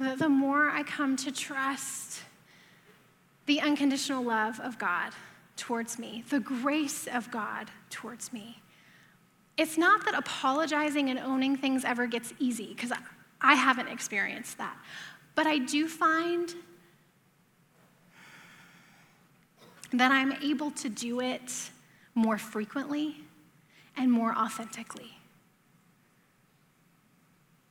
that 0.00 0.18
the 0.18 0.28
more 0.28 0.68
I 0.70 0.82
come 0.82 1.16
to 1.16 1.30
trust 1.30 2.22
the 3.46 3.60
unconditional 3.60 4.24
love 4.24 4.58
of 4.60 4.78
God 4.78 5.12
towards 5.56 5.98
me, 5.98 6.24
the 6.30 6.40
grace 6.40 7.06
of 7.06 7.30
God 7.30 7.70
towards 7.90 8.32
me, 8.32 8.62
it's 9.58 9.76
not 9.76 10.06
that 10.06 10.14
apologizing 10.14 11.10
and 11.10 11.18
owning 11.18 11.56
things 11.56 11.84
ever 11.84 12.06
gets 12.06 12.32
easy, 12.38 12.68
because 12.68 12.92
I 13.42 13.54
haven't 13.54 13.88
experienced 13.88 14.56
that. 14.56 14.76
But 15.34 15.46
I 15.46 15.58
do 15.58 15.86
find 15.86 16.54
that 19.92 20.12
I'm 20.12 20.32
able 20.42 20.70
to 20.70 20.88
do 20.88 21.20
it 21.20 21.70
more 22.14 22.38
frequently 22.38 23.16
and 23.96 24.10
more 24.10 24.34
authentically. 24.34 25.10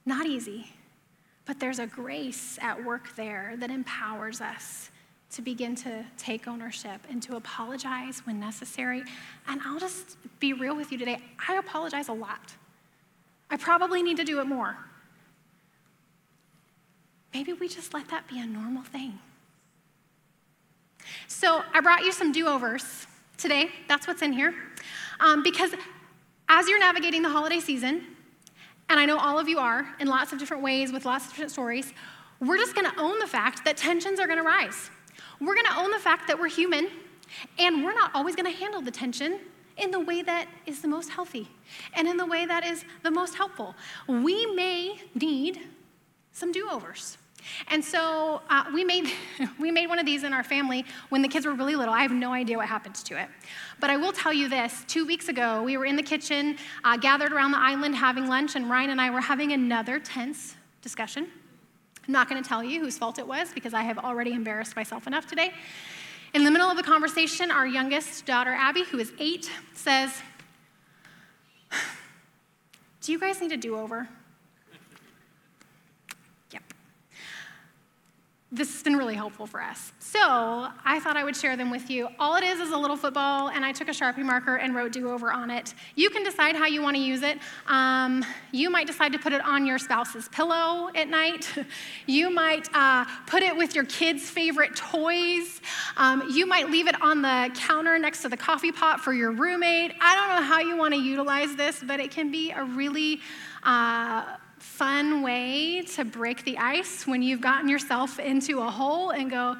Not 0.05 0.27
easy, 0.27 0.71
but 1.49 1.59
there's 1.59 1.79
a 1.79 1.87
grace 1.87 2.59
at 2.61 2.85
work 2.85 3.15
there 3.15 3.55
that 3.57 3.71
empowers 3.71 4.39
us 4.39 4.91
to 5.31 5.41
begin 5.41 5.73
to 5.73 6.05
take 6.15 6.47
ownership 6.47 7.01
and 7.09 7.23
to 7.23 7.37
apologize 7.37 8.19
when 8.19 8.39
necessary. 8.39 9.01
And 9.47 9.59
I'll 9.65 9.79
just 9.79 10.15
be 10.39 10.53
real 10.53 10.75
with 10.75 10.91
you 10.91 10.99
today 10.99 11.17
I 11.47 11.55
apologize 11.55 12.07
a 12.07 12.13
lot. 12.13 12.53
I 13.49 13.57
probably 13.57 14.03
need 14.03 14.17
to 14.17 14.23
do 14.23 14.39
it 14.39 14.45
more. 14.45 14.77
Maybe 17.33 17.53
we 17.53 17.67
just 17.67 17.95
let 17.95 18.07
that 18.09 18.27
be 18.27 18.39
a 18.39 18.45
normal 18.45 18.83
thing. 18.83 19.17
So 21.27 21.63
I 21.73 21.81
brought 21.81 22.03
you 22.03 22.11
some 22.11 22.31
do 22.31 22.45
overs 22.45 23.07
today. 23.39 23.71
That's 23.87 24.05
what's 24.05 24.21
in 24.21 24.33
here. 24.33 24.53
Um, 25.19 25.41
because 25.41 25.71
as 26.47 26.69
you're 26.69 26.79
navigating 26.79 27.23
the 27.23 27.29
holiday 27.29 27.59
season, 27.59 28.03
and 28.89 28.99
I 28.99 29.05
know 29.05 29.17
all 29.17 29.39
of 29.39 29.47
you 29.47 29.59
are 29.59 29.87
in 29.99 30.07
lots 30.07 30.33
of 30.33 30.39
different 30.39 30.63
ways 30.63 30.91
with 30.91 31.05
lots 31.05 31.25
of 31.25 31.31
different 31.31 31.51
stories, 31.51 31.93
we're 32.39 32.57
just 32.57 32.75
gonna 32.75 32.93
own 32.97 33.19
the 33.19 33.27
fact 33.27 33.63
that 33.65 33.77
tensions 33.77 34.19
are 34.19 34.27
gonna 34.27 34.43
rise. 34.43 34.89
We're 35.39 35.55
gonna 35.55 35.79
own 35.79 35.91
the 35.91 35.99
fact 35.99 36.27
that 36.27 36.39
we're 36.39 36.49
human, 36.49 36.89
and 37.57 37.83
we're 37.83 37.93
not 37.93 38.11
always 38.13 38.35
gonna 38.35 38.51
handle 38.51 38.81
the 38.81 38.91
tension 38.91 39.39
in 39.77 39.91
the 39.91 39.99
way 39.99 40.21
that 40.21 40.47
is 40.65 40.81
the 40.81 40.87
most 40.87 41.09
healthy 41.09 41.47
and 41.95 42.07
in 42.07 42.17
the 42.17 42.25
way 42.25 42.45
that 42.45 42.65
is 42.65 42.83
the 43.03 43.11
most 43.11 43.35
helpful. 43.35 43.75
We 44.07 44.45
may 44.47 45.01
need 45.15 45.61
some 46.31 46.51
do 46.51 46.69
overs. 46.69 47.17
And 47.67 47.83
so 47.83 48.41
uh, 48.49 48.65
we, 48.73 48.83
made, 48.83 49.11
we 49.59 49.71
made 49.71 49.87
one 49.87 49.99
of 49.99 50.05
these 50.05 50.23
in 50.23 50.33
our 50.33 50.43
family 50.43 50.85
when 51.09 51.21
the 51.21 51.27
kids 51.27 51.45
were 51.45 51.53
really 51.53 51.75
little. 51.75 51.93
I 51.93 52.01
have 52.01 52.11
no 52.11 52.31
idea 52.31 52.57
what 52.57 52.67
happened 52.67 52.95
to 52.95 53.21
it. 53.21 53.29
But 53.79 53.89
I 53.89 53.97
will 53.97 54.11
tell 54.11 54.33
you 54.33 54.49
this 54.49 54.83
two 54.87 55.05
weeks 55.05 55.29
ago, 55.29 55.63
we 55.63 55.77
were 55.77 55.85
in 55.85 55.95
the 55.95 56.03
kitchen, 56.03 56.57
uh, 56.83 56.97
gathered 56.97 57.31
around 57.31 57.51
the 57.51 57.59
island 57.59 57.95
having 57.95 58.27
lunch, 58.27 58.55
and 58.55 58.69
Ryan 58.69 58.91
and 58.91 59.01
I 59.01 59.09
were 59.09 59.21
having 59.21 59.51
another 59.51 59.99
tense 59.99 60.55
discussion. 60.81 61.27
I'm 62.07 62.13
not 62.13 62.29
going 62.29 62.41
to 62.41 62.47
tell 62.47 62.63
you 62.63 62.79
whose 62.79 62.97
fault 62.97 63.19
it 63.19 63.27
was 63.27 63.53
because 63.53 63.73
I 63.73 63.83
have 63.83 63.97
already 63.97 64.33
embarrassed 64.33 64.75
myself 64.75 65.05
enough 65.07 65.27
today. 65.27 65.53
In 66.33 66.43
the 66.43 66.51
middle 66.51 66.69
of 66.69 66.77
the 66.77 66.83
conversation, 66.83 67.51
our 67.51 67.65
youngest 67.65 68.25
daughter, 68.25 68.51
Abby, 68.51 68.83
who 68.83 68.99
is 68.99 69.11
eight, 69.19 69.49
says, 69.73 70.11
Do 73.01 73.11
you 73.11 73.19
guys 73.19 73.41
need 73.41 73.51
a 73.51 73.57
do 73.57 73.75
over? 73.77 74.07
This 78.51 78.71
has 78.73 78.81
been 78.81 78.95
really 78.95 79.13
helpful 79.13 79.45
for 79.45 79.61
us. 79.61 79.91
So 79.99 80.19
I 80.19 80.99
thought 80.99 81.15
I 81.15 81.23
would 81.23 81.35
share 81.35 81.55
them 81.55 81.69
with 81.69 81.87
you. 81.91 82.07
All 82.17 82.35
it 82.35 82.43
is 82.43 82.59
is 82.59 82.71
a 82.71 82.77
little 82.77 82.97
football, 82.97 83.49
and 83.49 83.63
I 83.63 83.71
took 83.71 83.89
a 83.89 83.91
Sharpie 83.91 84.23
marker 84.23 84.55
and 84.55 84.73
wrote 84.73 84.91
do 84.91 85.11
over 85.11 85.31
on 85.31 85.51
it. 85.51 85.75
You 85.95 86.09
can 86.09 86.23
decide 86.23 86.55
how 86.55 86.65
you 86.65 86.81
want 86.81 86.95
to 86.95 87.01
use 87.01 87.21
it. 87.21 87.37
Um, 87.67 88.25
you 88.51 88.71
might 88.71 88.87
decide 88.87 89.11
to 89.13 89.19
put 89.19 89.33
it 89.33 89.41
on 89.45 89.67
your 89.67 89.77
spouse's 89.77 90.27
pillow 90.29 90.89
at 90.95 91.09
night. 91.09 91.47
you 92.07 92.31
might 92.31 92.67
uh, 92.73 93.05
put 93.27 93.43
it 93.43 93.55
with 93.55 93.75
your 93.75 93.85
kids' 93.85 94.27
favorite 94.27 94.75
toys. 94.75 95.61
Um, 95.95 96.23
you 96.31 96.47
might 96.47 96.71
leave 96.71 96.87
it 96.87 96.99
on 97.03 97.21
the 97.21 97.51
counter 97.53 97.99
next 97.99 98.23
to 98.23 98.29
the 98.29 98.37
coffee 98.37 98.71
pot 98.71 98.99
for 98.99 99.13
your 99.13 99.31
roommate. 99.31 99.93
I 100.01 100.15
don't 100.15 100.29
know 100.29 100.47
how 100.47 100.59
you 100.59 100.75
want 100.75 100.95
to 100.95 100.99
utilize 100.99 101.55
this, 101.55 101.83
but 101.85 101.99
it 101.99 102.09
can 102.09 102.31
be 102.31 102.49
a 102.49 102.63
really 102.63 103.21
uh, 103.61 104.37
fun 104.59 105.21
way 105.21 105.81
to 105.81 106.05
break 106.05 106.43
the 106.45 106.57
ice 106.57 107.07
when 107.07 107.21
you've 107.21 107.41
gotten 107.41 107.67
yourself 107.69 108.19
into 108.19 108.59
a 108.59 108.69
hole 108.69 109.09
and 109.11 109.31
go, 109.31 109.55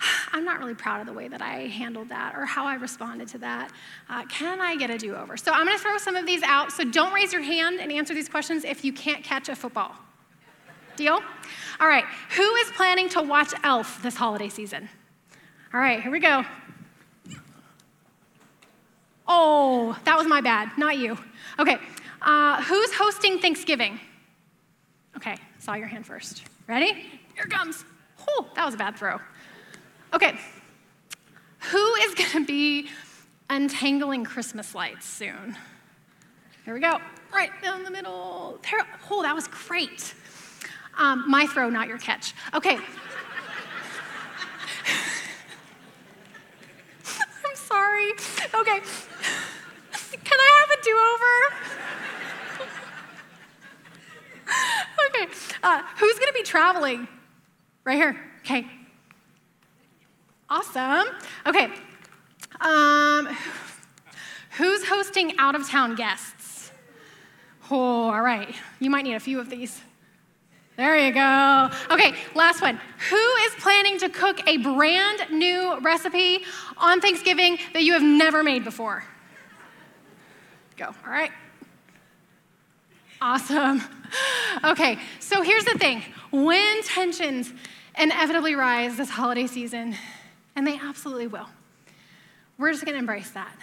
I'm 0.32 0.44
not 0.44 0.58
really 0.58 0.74
proud 0.74 1.00
of 1.00 1.06
the 1.06 1.12
way 1.12 1.28
that 1.28 1.42
I 1.42 1.66
handled 1.66 2.08
that 2.10 2.34
or 2.34 2.44
how 2.44 2.66
I 2.66 2.74
responded 2.74 3.28
to 3.28 3.38
that. 3.38 3.70
Uh, 4.08 4.24
can 4.26 4.60
I 4.60 4.76
get 4.76 4.90
a 4.90 4.98
do 4.98 5.14
over? 5.14 5.36
So 5.36 5.52
I'm 5.52 5.66
going 5.66 5.76
to 5.76 5.82
throw 5.82 5.98
some 5.98 6.16
of 6.16 6.26
these 6.26 6.42
out. 6.42 6.72
So 6.72 6.84
don't 6.84 7.12
raise 7.12 7.32
your 7.32 7.42
hand 7.42 7.80
and 7.80 7.92
answer 7.92 8.14
these 8.14 8.28
questions 8.28 8.64
if 8.64 8.84
you 8.84 8.92
can't 8.92 9.22
catch 9.24 9.48
a 9.48 9.56
football. 9.56 9.94
Deal? 10.96 11.20
All 11.80 11.86
right. 11.86 12.04
Who 12.36 12.54
is 12.56 12.70
planning 12.72 13.08
to 13.10 13.22
watch 13.22 13.52
Elf 13.62 14.02
this 14.02 14.16
holiday 14.16 14.48
season? 14.48 14.88
All 15.72 15.80
right, 15.80 16.02
here 16.02 16.10
we 16.10 16.18
go. 16.18 16.44
Oh, 19.28 19.96
that 20.04 20.16
was 20.16 20.26
my 20.26 20.40
bad, 20.40 20.70
not 20.78 20.96
you. 20.96 21.18
Okay. 21.58 21.78
Uh, 22.20 22.62
who's 22.62 22.92
hosting 22.92 23.38
Thanksgiving? 23.38 24.00
Okay, 25.16 25.36
saw 25.58 25.74
your 25.74 25.86
hand 25.86 26.06
first. 26.06 26.44
Ready? 26.66 27.06
Here 27.34 27.46
comes. 27.46 27.84
Oh, 28.28 28.46
that 28.54 28.64
was 28.64 28.74
a 28.74 28.78
bad 28.78 28.96
throw. 28.96 29.18
Okay, 30.12 30.38
who 31.60 31.94
is 31.96 32.14
going 32.32 32.44
to 32.44 32.44
be 32.46 32.88
untangling 33.50 34.24
Christmas 34.24 34.74
lights 34.74 35.06
soon? 35.06 35.56
Here 36.64 36.74
we 36.74 36.80
go. 36.80 36.98
Right 37.32 37.50
down 37.62 37.82
the 37.82 37.90
middle. 37.90 38.58
There. 38.62 38.80
Oh, 39.10 39.22
that 39.22 39.34
was 39.34 39.48
great. 39.48 40.14
Um, 40.98 41.24
my 41.28 41.46
throw, 41.46 41.70
not 41.70 41.88
your 41.88 41.98
catch. 41.98 42.34
Okay. 42.54 42.74
I'm 47.16 47.54
sorry. 47.54 48.12
Okay. 48.54 48.80
Can 50.24 50.38
I 50.38 50.66
have 50.66 50.70
a 50.78 50.82
do 50.82 50.98
over? 50.98 51.34
okay. 55.08 55.26
Uh, 55.62 55.82
who's 55.98 56.18
going 56.18 56.28
to 56.28 56.34
be 56.34 56.42
traveling? 56.42 57.08
Right 57.84 57.96
here. 57.96 58.16
Okay. 58.40 58.66
Awesome. 60.50 61.06
Okay. 61.46 61.70
Um, 62.60 63.28
who's 64.56 64.86
hosting 64.86 65.38
out 65.38 65.54
of 65.54 65.68
town 65.68 65.94
guests? 65.94 66.70
Oh, 67.70 68.10
all 68.10 68.22
right. 68.22 68.54
You 68.80 68.90
might 68.90 69.02
need 69.02 69.14
a 69.14 69.20
few 69.20 69.40
of 69.40 69.50
these. 69.50 69.80
There 70.76 70.96
you 70.96 71.12
go. 71.12 71.70
Okay, 71.90 72.14
last 72.36 72.62
one. 72.62 72.80
Who 73.10 73.16
is 73.16 73.52
planning 73.58 73.98
to 73.98 74.08
cook 74.08 74.46
a 74.46 74.58
brand 74.58 75.26
new 75.32 75.80
recipe 75.80 76.44
on 76.76 77.00
Thanksgiving 77.00 77.58
that 77.72 77.82
you 77.82 77.94
have 77.94 78.02
never 78.02 78.44
made 78.44 78.62
before? 78.62 79.02
Go. 80.76 80.86
All 80.86 81.12
right. 81.12 81.32
Awesome. 83.20 83.82
Okay, 84.64 84.98
so 85.20 85.42
here's 85.42 85.64
the 85.64 85.78
thing 85.78 86.02
when 86.30 86.82
tensions 86.82 87.52
inevitably 87.98 88.54
rise 88.54 88.96
this 88.96 89.10
holiday 89.10 89.46
season, 89.46 89.94
and 90.56 90.66
they 90.66 90.78
absolutely 90.78 91.26
will, 91.26 91.46
we're 92.58 92.72
just 92.72 92.84
gonna 92.84 92.98
embrace 92.98 93.30
that. 93.32 93.54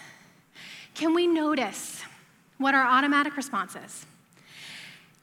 Can 0.94 1.14
we 1.14 1.28
notice 1.28 2.04
what 2.58 2.76
our 2.76 2.86
automatic 2.86 3.36
response 3.36 3.76
is? 3.76 4.06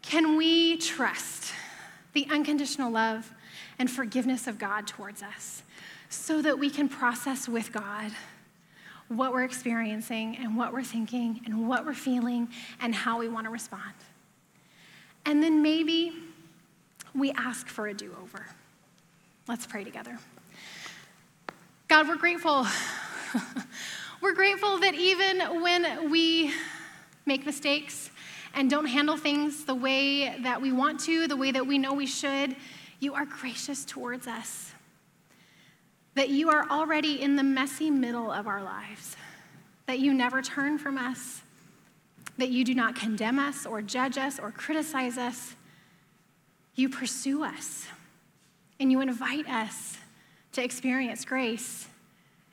can 0.02 0.36
we 0.36 0.76
trust 0.76 1.54
the 2.12 2.26
unconditional 2.30 2.90
love 2.90 3.32
and 3.78 3.90
forgiveness 3.90 4.46
of 4.46 4.58
God 4.58 4.86
towards 4.86 5.22
us 5.22 5.62
so 6.10 6.42
that 6.42 6.58
we 6.58 6.68
can 6.68 6.88
process 6.88 7.48
with 7.48 7.72
God 7.72 8.12
what 9.08 9.32
we're 9.32 9.44
experiencing 9.44 10.36
and 10.36 10.56
what 10.56 10.72
we're 10.72 10.82
thinking 10.82 11.40
and 11.46 11.66
what 11.66 11.86
we're 11.86 11.94
feeling 11.94 12.48
and 12.80 12.94
how 12.94 13.18
we 13.18 13.28
want 13.28 13.46
to 13.46 13.50
respond. 13.50 13.94
And 15.24 15.42
then 15.42 15.62
maybe 15.62 16.12
we 17.14 17.30
ask 17.32 17.68
for 17.68 17.86
a 17.86 17.94
do 17.94 18.14
over. 18.22 18.46
Let's 19.48 19.66
pray 19.66 19.84
together. 19.84 20.18
God, 21.88 22.08
we're 22.08 22.16
grateful. 22.16 22.66
we're 24.22 24.34
grateful 24.34 24.78
that 24.78 24.94
even 24.94 25.62
when 25.62 26.10
we 26.10 26.52
make 27.26 27.44
mistakes 27.44 28.10
and 28.54 28.70
don't 28.70 28.86
handle 28.86 29.16
things 29.16 29.64
the 29.64 29.74
way 29.74 30.36
that 30.42 30.60
we 30.60 30.72
want 30.72 31.00
to, 31.00 31.26
the 31.26 31.36
way 31.36 31.50
that 31.50 31.66
we 31.66 31.78
know 31.78 31.92
we 31.92 32.06
should, 32.06 32.56
you 33.00 33.14
are 33.14 33.26
gracious 33.26 33.84
towards 33.84 34.26
us. 34.26 34.72
That 36.14 36.28
you 36.28 36.50
are 36.50 36.68
already 36.70 37.20
in 37.20 37.36
the 37.36 37.42
messy 37.42 37.90
middle 37.90 38.30
of 38.30 38.46
our 38.46 38.62
lives. 38.62 39.16
That 39.86 39.98
you 39.98 40.14
never 40.14 40.42
turn 40.42 40.78
from 40.78 40.98
us. 40.98 41.42
That 42.38 42.48
you 42.48 42.64
do 42.64 42.74
not 42.74 42.96
condemn 42.96 43.38
us 43.38 43.66
or 43.66 43.82
judge 43.82 44.18
us 44.18 44.38
or 44.38 44.50
criticize 44.50 45.18
us. 45.18 45.54
You 46.74 46.88
pursue 46.88 47.44
us 47.44 47.86
and 48.80 48.90
you 48.90 49.00
invite 49.00 49.48
us 49.48 49.98
to 50.52 50.62
experience 50.62 51.24
grace 51.24 51.88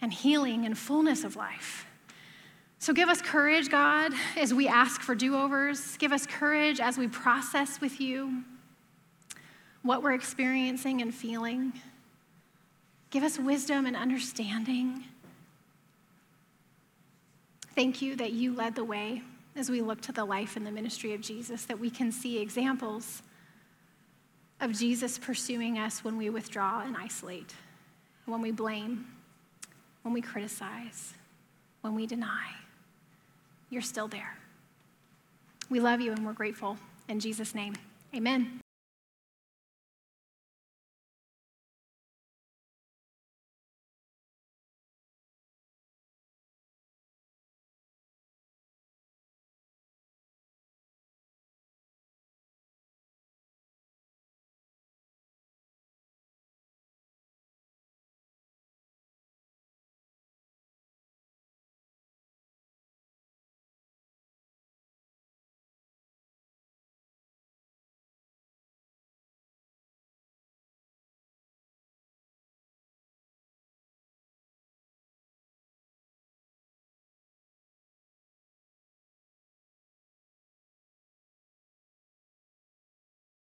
and 0.02 0.14
healing 0.14 0.66
and 0.66 0.78
fullness 0.78 1.24
of 1.24 1.36
life. 1.36 1.86
So 2.78 2.94
give 2.94 3.10
us 3.10 3.22
courage, 3.22 3.70
God, 3.70 4.14
as 4.38 4.54
we 4.54 4.68
ask 4.68 5.02
for 5.02 5.14
do 5.14 5.36
overs. 5.36 5.98
Give 5.98 6.14
us 6.14 6.26
courage 6.26 6.80
as 6.80 6.98
we 6.98 7.08
process 7.08 7.82
with 7.82 8.00
you 8.00 8.44
what 9.82 10.02
we're 10.02 10.14
experiencing 10.14 11.02
and 11.02 11.14
feeling. 11.14 11.74
Give 13.10 13.24
us 13.24 13.38
wisdom 13.40 13.86
and 13.86 13.96
understanding. 13.96 15.04
Thank 17.76 18.02
you 18.02 18.16
that 18.18 18.34
you 18.34 18.54
led 18.54 18.76
the 18.76 18.84
way 18.84 19.24
as 19.56 19.70
we 19.70 19.82
look 19.82 20.02
to 20.02 20.12
the 20.12 20.26
life 20.26 20.56
and 20.56 20.66
the 20.66 20.72
ministry 20.72 21.14
of 21.14 21.22
Jesus, 21.22 21.66
that 21.66 21.80
we 21.80 21.90
can 21.90 22.12
see 22.12 22.40
examples 22.40 23.22
of 24.62 24.78
Jesus 24.78 25.18
pursuing 25.18 25.78
us 25.78 26.04
when 26.04 26.18
we 26.18 26.30
withdraw 26.30 26.82
and 26.82 26.96
isolate, 26.98 27.54
when 28.26 28.42
we 28.42 28.52
blame, 28.52 29.06
when 30.04 30.14
we 30.14 30.22
criticize, 30.22 31.14
when 31.82 31.96
we 31.96 32.06
deny. 32.06 32.52
You're 33.70 33.82
still 33.82 34.08
there. 34.08 34.38
We 35.70 35.80
love 35.80 36.02
you 36.02 36.12
and 36.12 36.26
we're 36.26 36.34
grateful. 36.34 36.78
In 37.08 37.20
Jesus' 37.20 37.54
name, 37.54 37.76
amen. 38.16 38.62